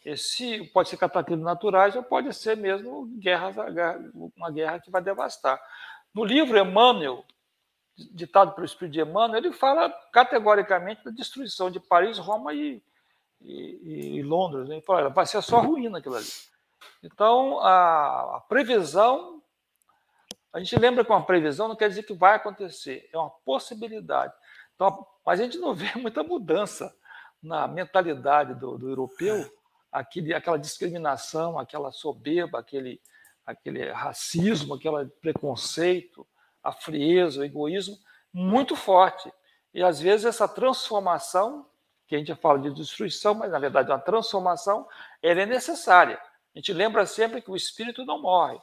[0.04, 3.54] Esse pode ser cataclismos naturais ou pode ser mesmo guerra,
[4.36, 5.62] uma guerra que vai devastar.
[6.14, 7.24] No livro Emmanuel,
[7.96, 12.82] ditado pelo Espírito de Emmanuel, ele fala categoricamente da destruição de Paris, Roma e,
[13.42, 14.68] e, e Londres.
[14.68, 14.76] Né?
[14.76, 16.28] Ele fala, vai ser só ruína aquilo ali.
[17.04, 19.42] Então, a, a previsão
[20.54, 24.34] a gente lembra que uma previsão não quer dizer que vai acontecer, é uma possibilidade.
[24.76, 26.94] Então, mas a gente não vê muita mudança
[27.42, 29.50] na mentalidade do, do europeu,
[29.92, 33.02] aquele, aquela discriminação, aquela soberba, aquele,
[33.46, 36.26] aquele racismo, aquele preconceito,
[36.64, 37.98] a frieza, o egoísmo,
[38.34, 39.32] muito forte.
[39.74, 41.68] E às vezes essa transformação,
[42.08, 44.88] que a gente fala de destruição, mas na verdade é uma transformação,
[45.22, 46.20] ela é necessária.
[46.56, 48.60] A gente lembra sempre que o espírito não morre.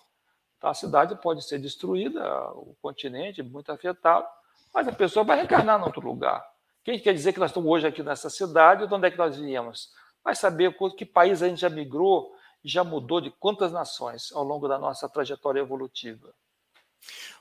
[0.58, 4.26] Então, a cidade pode ser destruída, o continente muito afetado,
[4.72, 6.44] mas a pessoa vai reencarnar em outro lugar.
[6.82, 9.36] Quem quer dizer que nós estamos hoje aqui nessa cidade, de onde é que nós
[9.36, 9.90] viemos?
[10.22, 12.34] Vai saber que país a gente já migrou
[12.64, 16.34] já mudou de quantas nações ao longo da nossa trajetória evolutiva.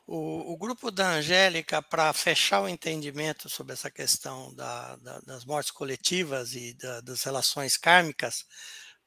[0.05, 5.45] O, o grupo da Angélica, para fechar o entendimento sobre essa questão da, da, das
[5.45, 8.45] mortes coletivas e da, das relações kármicas,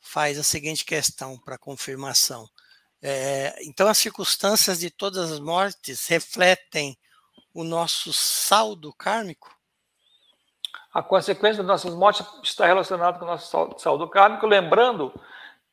[0.00, 2.48] faz a seguinte questão para confirmação.
[3.02, 6.96] É, então, as circunstâncias de todas as mortes refletem
[7.52, 9.54] o nosso saldo kármico?
[10.92, 15.12] A consequência das nossas mortes está relacionada com o nosso saldo kármico, lembrando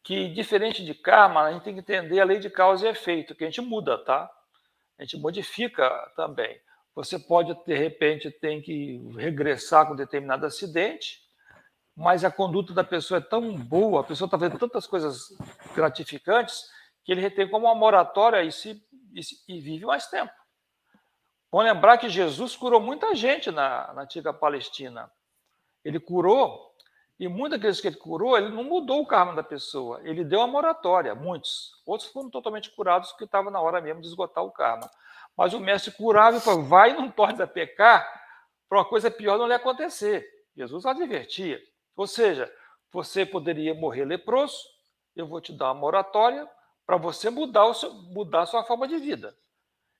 [0.03, 3.33] que, diferente de karma, a gente tem que entender a lei de causa e efeito,
[3.33, 4.29] que a gente muda, tá?
[4.99, 6.59] A gente modifica também.
[6.93, 11.21] Você pode, de repente, ter que regressar com determinado acidente,
[11.95, 15.29] mas a conduta da pessoa é tão boa, a pessoa está fazendo tantas coisas
[15.73, 16.69] gratificantes,
[17.03, 18.81] que ele retém como uma moratória e, se,
[19.13, 19.21] e,
[19.55, 20.33] e vive mais tempo.
[21.51, 25.11] Vamos lembrar que Jesus curou muita gente na, na antiga Palestina.
[25.83, 26.73] Ele curou,
[27.19, 30.39] e muitos daqueles que ele curou, ele não mudou o karma da pessoa, ele deu
[30.39, 31.71] uma moratória, muitos.
[31.85, 34.89] Outros foram totalmente curados porque estava na hora mesmo de esgotar o karma.
[35.37, 38.03] Mas o mestre curava e falou: vai e não pode a pecar,
[38.67, 40.27] para uma coisa pior não lhe acontecer.
[40.55, 41.61] Jesus advertia.
[41.95, 42.51] Ou seja,
[42.91, 44.57] você poderia morrer leproso,
[45.15, 46.47] eu vou te dar uma moratória,
[46.85, 49.35] para você mudar, o seu, mudar a sua forma de vida.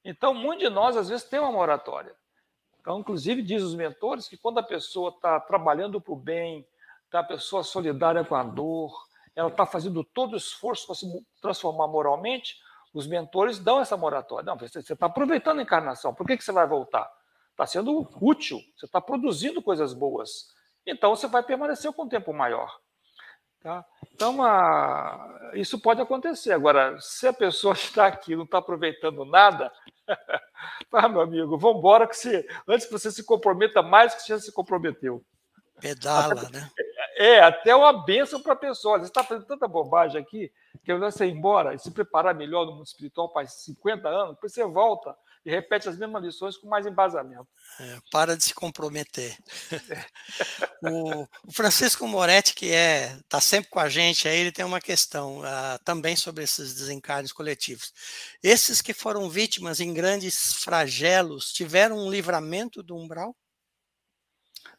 [0.04, 2.14] Então, muitos de nós, às vezes, tem uma moratória.
[2.80, 6.68] Então, inclusive, diz os mentores que quando a pessoa está trabalhando para o bem,
[7.10, 8.94] tá a pessoa solidária com a dor,
[9.36, 12.58] ela está fazendo todo o esforço para se transformar moralmente,
[12.94, 14.46] os mentores dão essa moratória.
[14.46, 17.10] Não, você está aproveitando a encarnação, por que, que você vai voltar?
[17.52, 20.48] Está sendo útil, você está produzindo coisas boas.
[20.86, 22.80] Então, você vai permanecer com um tempo maior.
[23.64, 23.86] Tá?
[24.14, 26.52] Então, a, isso pode acontecer.
[26.52, 29.72] Agora, se a pessoa está aqui e não está aproveitando nada,
[30.92, 34.34] ah, meu amigo, vamos embora que você, antes que você se comprometa mais que você
[34.34, 35.24] já se comprometeu.
[35.80, 36.70] Pedala, até, né?
[37.16, 39.00] É, até uma bênção para a pessoa.
[39.00, 40.52] Você está fazendo tanta bobagem aqui
[40.84, 44.54] que você ir embora e se preparar melhor no mundo espiritual para 50 anos, depois
[44.54, 45.16] você volta
[45.46, 47.48] e repete as mesmas lições com mais embasamento.
[47.80, 49.38] É, para de se comprometer.
[50.82, 54.80] o, o, Francisco Moretti, que é está sempre com a gente, aí ele tem uma
[54.80, 57.94] questão uh, também sobre esses desencarnes coletivos.
[58.42, 63.36] Esses que foram vítimas em grandes flagelos tiveram um livramento do umbral?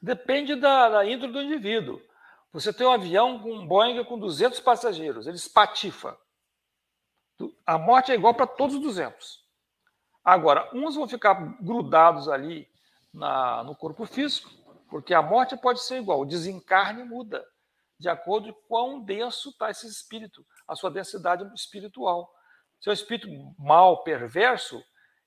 [0.01, 2.01] Depende da, da índole do indivíduo.
[2.53, 6.17] Você tem um avião com um Boeing com 200 passageiros, ele espatifa.
[7.67, 9.44] A morte é igual para todos os 200.
[10.25, 12.67] Agora, uns vão ficar grudados ali
[13.13, 14.51] na, no corpo físico,
[14.89, 17.45] porque a morte pode ser igual, o desencarne muda,
[17.99, 22.33] de acordo com quão denso está esse espírito, a sua densidade espiritual.
[22.81, 24.83] Se é um espírito mal, perverso,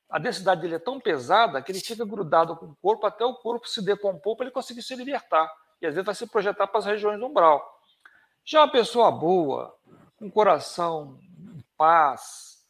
[0.09, 3.35] a densidade dele é tão pesada que ele fica grudado com o corpo até o
[3.35, 5.51] corpo se decompor para ele conseguir se libertar.
[5.81, 7.81] E às vezes vai se projetar para as regiões do umbral.
[8.43, 9.75] Já uma pessoa boa,
[10.17, 12.65] com coração em paz,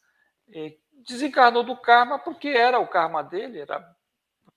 [1.06, 3.84] desencarnou do karma porque era o karma dele, era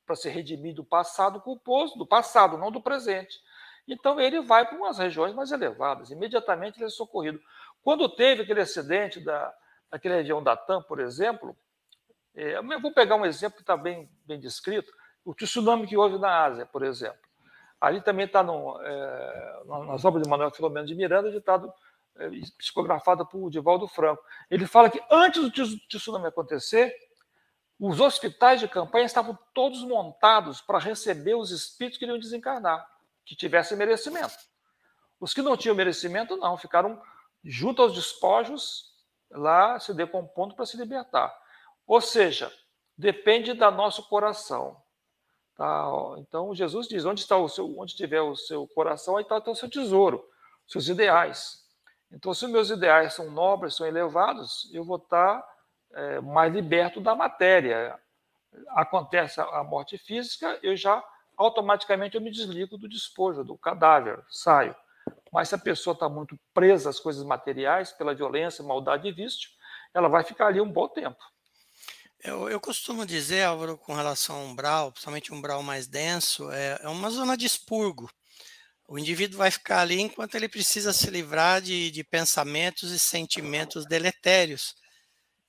[0.05, 3.39] para ser redimido do passado culposo, do passado, não do presente.
[3.87, 7.39] Então ele vai para umas regiões mais elevadas, imediatamente ele é socorrido.
[7.81, 9.53] Quando teve aquele acidente da,
[9.89, 11.55] daquele região da TAM, por exemplo,
[12.35, 14.91] é, eu vou pegar um exemplo que está bem, bem descrito,
[15.25, 17.19] o tsunami que houve na Ásia, por exemplo.
[17.79, 21.73] Ali também está é, nas obras de Manuel Filomeno de Miranda, ditado
[22.57, 24.24] psicografada por Divaldo Franco.
[24.49, 26.93] Ele fala que antes do tsunami acontecer,
[27.80, 32.88] os hospitais de campanha estavam todos montados para receber os espíritos que iriam desencarnar,
[33.26, 34.36] que tivessem merecimento.
[35.20, 37.01] Os que não tinham merecimento, não, ficaram
[37.43, 38.91] junto aos despojos,
[39.30, 41.36] lá se decompondo para se libertar.
[41.88, 42.51] Ou seja,
[42.97, 44.82] depende do nosso coração.
[45.55, 45.88] Tá?
[46.20, 49.55] Então, Jesus diz: onde, está o seu, onde tiver o seu coração, aí está o
[49.55, 50.28] seu tesouro,
[50.68, 51.61] seus ideais.
[52.12, 55.43] Então, se meus ideais são nobres, são elevados, eu vou estar
[55.93, 57.97] é, mais liberto da matéria.
[58.70, 61.03] Acontece a morte física, eu já
[61.38, 64.76] automaticamente eu me desligo do despojo, do cadáver, saio.
[65.32, 69.49] Mas se a pessoa está muito presa às coisas materiais, pela violência, maldade e vício,
[69.93, 71.20] ela vai ficar ali um bom tempo.
[72.24, 76.80] Eu, eu costumo dizer, Álvaro, com relação ao umbral, principalmente um umbral mais denso, é,
[76.84, 78.09] é uma zona de expurgo.
[78.91, 83.85] O indivíduo vai ficar ali enquanto ele precisa se livrar de, de pensamentos e sentimentos
[83.85, 84.75] deletérios.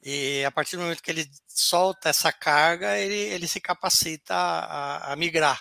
[0.00, 5.12] E a partir do momento que ele solta essa carga, ele, ele se capacita a,
[5.12, 5.60] a migrar.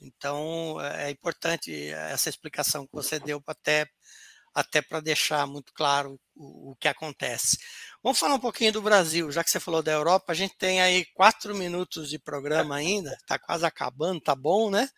[0.00, 3.86] Então, é importante essa explicação que você deu até,
[4.52, 7.56] até para deixar muito claro o, o, que acontece.
[8.02, 10.82] Vamos falar um pouquinho do Brasil, já que você falou da Europa, a gente tem
[10.82, 14.88] aí quatro minutos de programa ainda, está quase acabando, tá bom, né?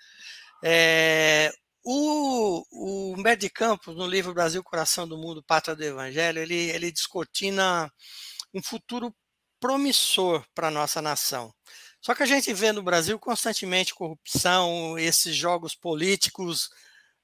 [0.65, 1.53] É,
[1.91, 6.93] o, o de Campos, no livro Brasil, Coração do Mundo, Pátria do Evangelho, ele, ele
[6.93, 7.91] descortina
[8.53, 9.15] um futuro
[9.59, 11.51] promissor para a nossa nação.
[12.03, 16.69] Só que a gente vê no Brasil constantemente corrupção, esses jogos políticos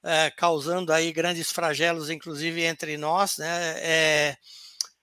[0.02, 3.36] é, causando aí grandes flagelos, inclusive entre nós.
[3.36, 3.74] Né?
[3.82, 4.36] É,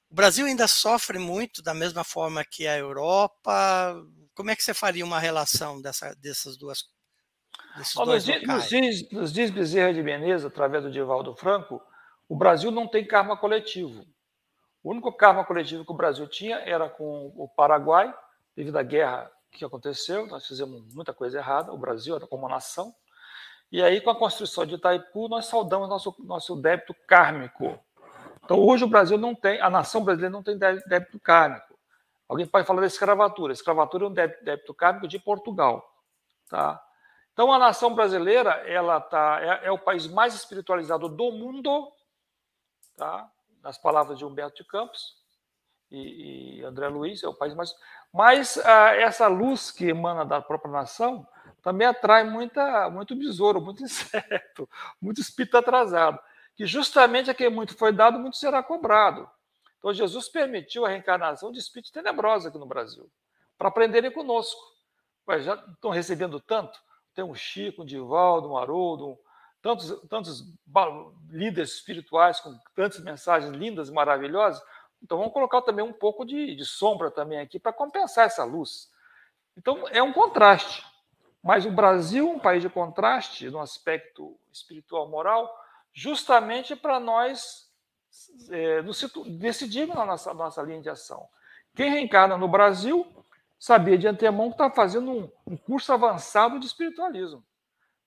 [0.10, 3.96] o Brasil ainda sofre muito da mesma forma que a Europa.
[4.34, 6.82] Como é que você faria uma relação dessa, dessas duas
[7.78, 11.82] nos, diz, nos diz Bezerra de Menezes, através do Divaldo Franco,
[12.28, 14.06] o Brasil não tem karma coletivo.
[14.84, 18.14] O único karma coletivo que o Brasil tinha era com o Paraguai,
[18.56, 20.26] devido à guerra que aconteceu.
[20.28, 22.94] Nós fizemos muita coisa errada, o Brasil era como nação.
[23.72, 27.80] E aí, com a construção de Itaipu, nós saudamos nosso, nosso débito kármico.
[28.44, 31.78] Então, hoje o Brasil não tem, a nação brasileira não tem débito kármico.
[32.28, 33.52] Alguém pode falar da escravatura.
[33.52, 35.86] A escravatura é um débito, débito kármico de Portugal.
[36.50, 36.82] Tá?
[37.42, 41.92] Então, a nação brasileira ela tá, é, é, o país mais espiritualizado do mundo,
[42.96, 43.28] tá?
[43.64, 45.16] nas palavras de Humberto de Campos
[45.90, 47.74] e, e André Luiz, é o país mais.
[48.14, 51.28] Mas ah, essa luz que emana da própria nação
[51.64, 54.70] também atrai muita, muito besouro, muito inseto,
[55.02, 56.20] muito espírito atrasado,
[56.56, 59.28] que justamente a quem muito foi dado, muito será cobrado.
[59.80, 63.10] Então, Jesus permitiu a reencarnação de espíritos tenebrosos aqui no Brasil,
[63.58, 64.62] para aprenderem conosco.
[65.26, 66.80] Mas já estão recebendo tanto,
[67.22, 69.18] tem um Chico, um Divaldo, um Haroldo,
[69.62, 70.44] tantos, tantos
[71.30, 74.62] líderes espirituais com tantas mensagens lindas e maravilhosas.
[75.02, 78.92] Então vamos colocar também um pouco de, de sombra também aqui para compensar essa luz.
[79.56, 80.84] Então é um contraste.
[81.44, 85.52] Mas o Brasil um país de contraste no aspecto espiritual moral,
[85.94, 87.70] justamente para nós
[88.50, 88.82] é,
[89.40, 91.28] decidirmos na nossa, nossa linha de ação.
[91.76, 93.08] Quem reencarna no Brasil
[93.62, 97.46] sabia de antemão que estava fazendo um, um, curso avançado de espiritualismo.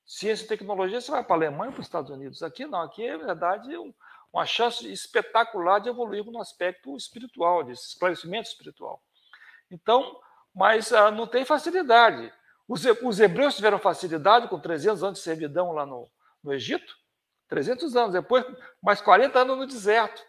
[0.04, 2.42] Ciência e tecnologia, você vai para a Alemanha ou para os Estados Unidos.
[2.42, 3.94] Aqui não, aqui é, verdade, um,
[4.32, 9.00] uma chance espetacular de evoluir no aspecto espiritual, de esclarecimento espiritual.
[9.70, 10.18] Então,
[10.52, 12.32] mas ah, não tem facilidade.
[12.66, 16.10] Os, os, hebreus tiveram facilidade com 300 anos de servidão lá no,
[16.42, 16.96] no Egito,
[17.46, 18.44] 300 anos, depois
[18.82, 20.20] mais 40 anos no deserto.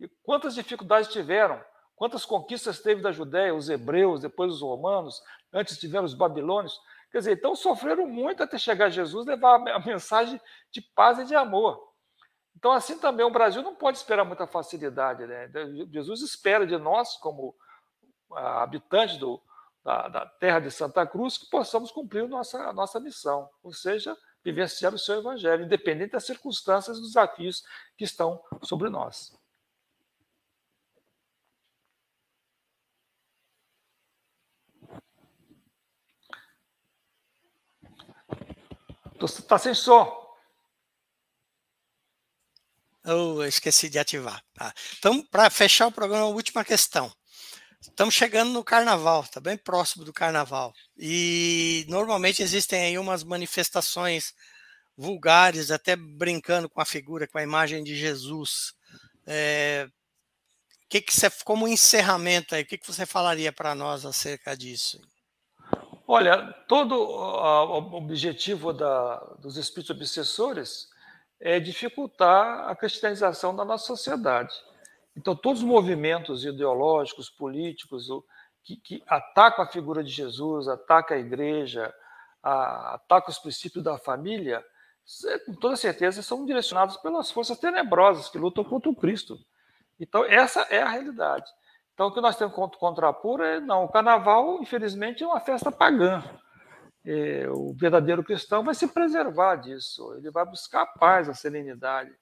[0.00, 1.64] E quantas dificuldades tiveram?
[1.96, 5.22] Quantas conquistas teve da Judéia, os hebreus, depois os romanos,
[5.52, 6.78] antes tiveram os babilônios.
[7.10, 10.38] Quer dizer, então sofreram muito até chegar Jesus levar a mensagem
[10.70, 11.82] de paz e de amor.
[12.54, 15.26] Então, assim também, o Brasil não pode esperar muita facilidade.
[15.26, 15.50] Né?
[15.90, 17.54] Jesus espera de nós, como
[18.32, 19.40] ah, habitantes do,
[19.82, 24.94] da, da, terra de Santa Cruz, que possamos cumprir nossa, nossa missão, ou seja, vivenciar
[24.94, 27.62] o seu evangelho, independente das circunstâncias e dos desafios
[27.96, 29.34] que estão sobre nós.
[39.24, 40.26] Está sem som.
[43.04, 44.42] Eu esqueci de ativar.
[44.52, 44.74] Tá.
[44.98, 47.12] Então, para fechar o programa, última questão.
[47.80, 50.72] Estamos chegando no carnaval, está bem próximo do carnaval.
[50.96, 54.34] E normalmente existem aí umas manifestações
[54.96, 58.72] vulgares, até brincando com a figura, com a imagem de Jesus.
[59.26, 59.88] É,
[60.88, 65.00] que que você, como encerramento aí, o que, que você falaria para nós acerca disso?
[66.08, 70.88] Olha, todo o objetivo da, dos espíritos obsessores
[71.40, 74.54] é dificultar a cristianização da nossa sociedade.
[75.16, 78.06] Então, todos os movimentos ideológicos, políticos,
[78.62, 81.92] que, que atacam a figura de Jesus, atacam a igreja,
[82.40, 84.64] a, atacam os princípios da família,
[85.44, 89.38] com toda certeza são direcionados pelas forças tenebrosas que lutam contra o Cristo.
[89.98, 91.50] Então, essa é a realidade.
[91.96, 95.72] Então, o que nós temos contra contrapor é, não, o carnaval, infelizmente, é uma festa
[95.72, 96.22] pagã.
[97.02, 102.14] É, o verdadeiro cristão vai se preservar disso, ele vai buscar a paz, a serenidade,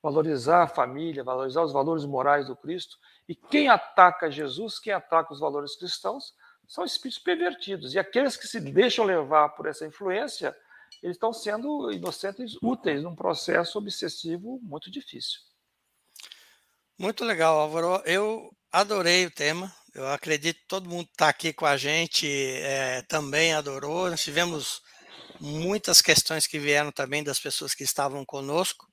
[0.00, 2.96] valorizar a família, valorizar os valores morais do Cristo.
[3.28, 6.32] E quem ataca Jesus, quem ataca os valores cristãos,
[6.64, 7.94] são espíritos pervertidos.
[7.94, 10.56] E aqueles que se deixam levar por essa influência,
[11.02, 15.40] eles estão sendo inocentes úteis num processo obsessivo muito difícil.
[16.98, 18.02] Muito legal, Álvaro.
[18.06, 19.70] Eu adorei o tema.
[19.94, 24.08] Eu acredito que todo mundo que está aqui com a gente é, também adorou.
[24.08, 24.80] Nós tivemos
[25.40, 28.86] muitas questões que vieram também das pessoas que estavam conosco.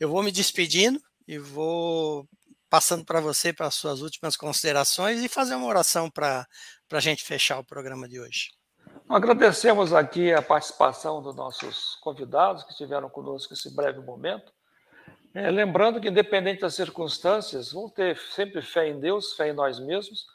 [0.00, 2.26] Eu vou me despedindo e vou
[2.70, 6.46] passando para você para as suas últimas considerações e fazer uma oração para
[6.90, 8.50] a gente fechar o programa de hoje.
[9.08, 14.50] Agradecemos aqui a participação dos nossos convidados que estiveram conosco nesse breve momento.
[15.36, 19.80] É, lembrando que, independente das circunstâncias, vamos ter sempre fé em Deus, fé em nós
[19.80, 20.28] mesmos,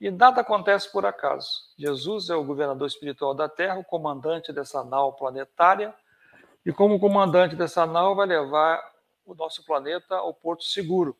[0.00, 1.70] e nada acontece por acaso.
[1.78, 5.94] Jesus é o governador espiritual da Terra, o comandante dessa nau planetária,
[6.66, 8.82] e como comandante dessa nau vai levar
[9.24, 11.16] o nosso planeta ao porto seguro.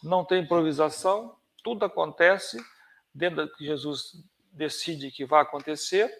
[0.00, 1.34] Não tem improvisação,
[1.64, 2.64] tudo acontece
[3.12, 4.22] dentro do que Jesus
[4.52, 6.16] decide que vai acontecer,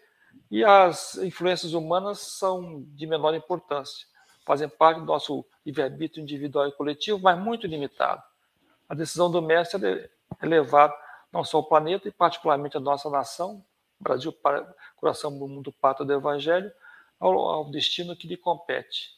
[0.51, 4.09] e as influências humanas são de menor importância
[4.47, 8.23] fazem parte do nosso livre-arbítrio individual e coletivo, mas muito limitado.
[8.89, 10.09] A decisão do mestre
[10.41, 10.95] é levar
[11.33, 13.63] não só o planeta, e particularmente a nossa nação,
[13.99, 14.33] Brasil,
[14.95, 16.71] coração do mundo pátrio do Evangelho,
[17.19, 19.17] ao, ao destino que lhe compete.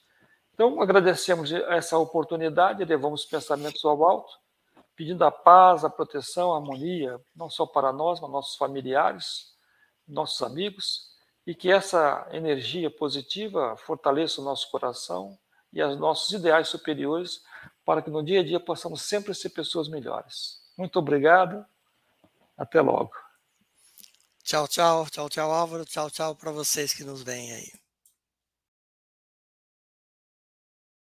[0.55, 4.33] Então, agradecemos essa oportunidade, levamos pensamentos ao alto,
[4.97, 9.55] pedindo a paz, a proteção, a harmonia, não só para nós, mas nossos familiares,
[10.07, 11.18] nossos amigos,
[11.49, 15.39] e que essa energia positiva fortaleça o nosso coração
[15.73, 17.41] e os nossos ideais superiores
[17.87, 20.61] para que no dia a dia possamos sempre ser pessoas melhores.
[20.77, 21.65] Muito obrigado.
[22.55, 23.13] Até logo.
[24.45, 25.07] Tchau, tchau.
[25.11, 25.87] Tchau, tchau, Álvaro.
[25.87, 27.88] Tchau, tchau para vocês que nos veem aí.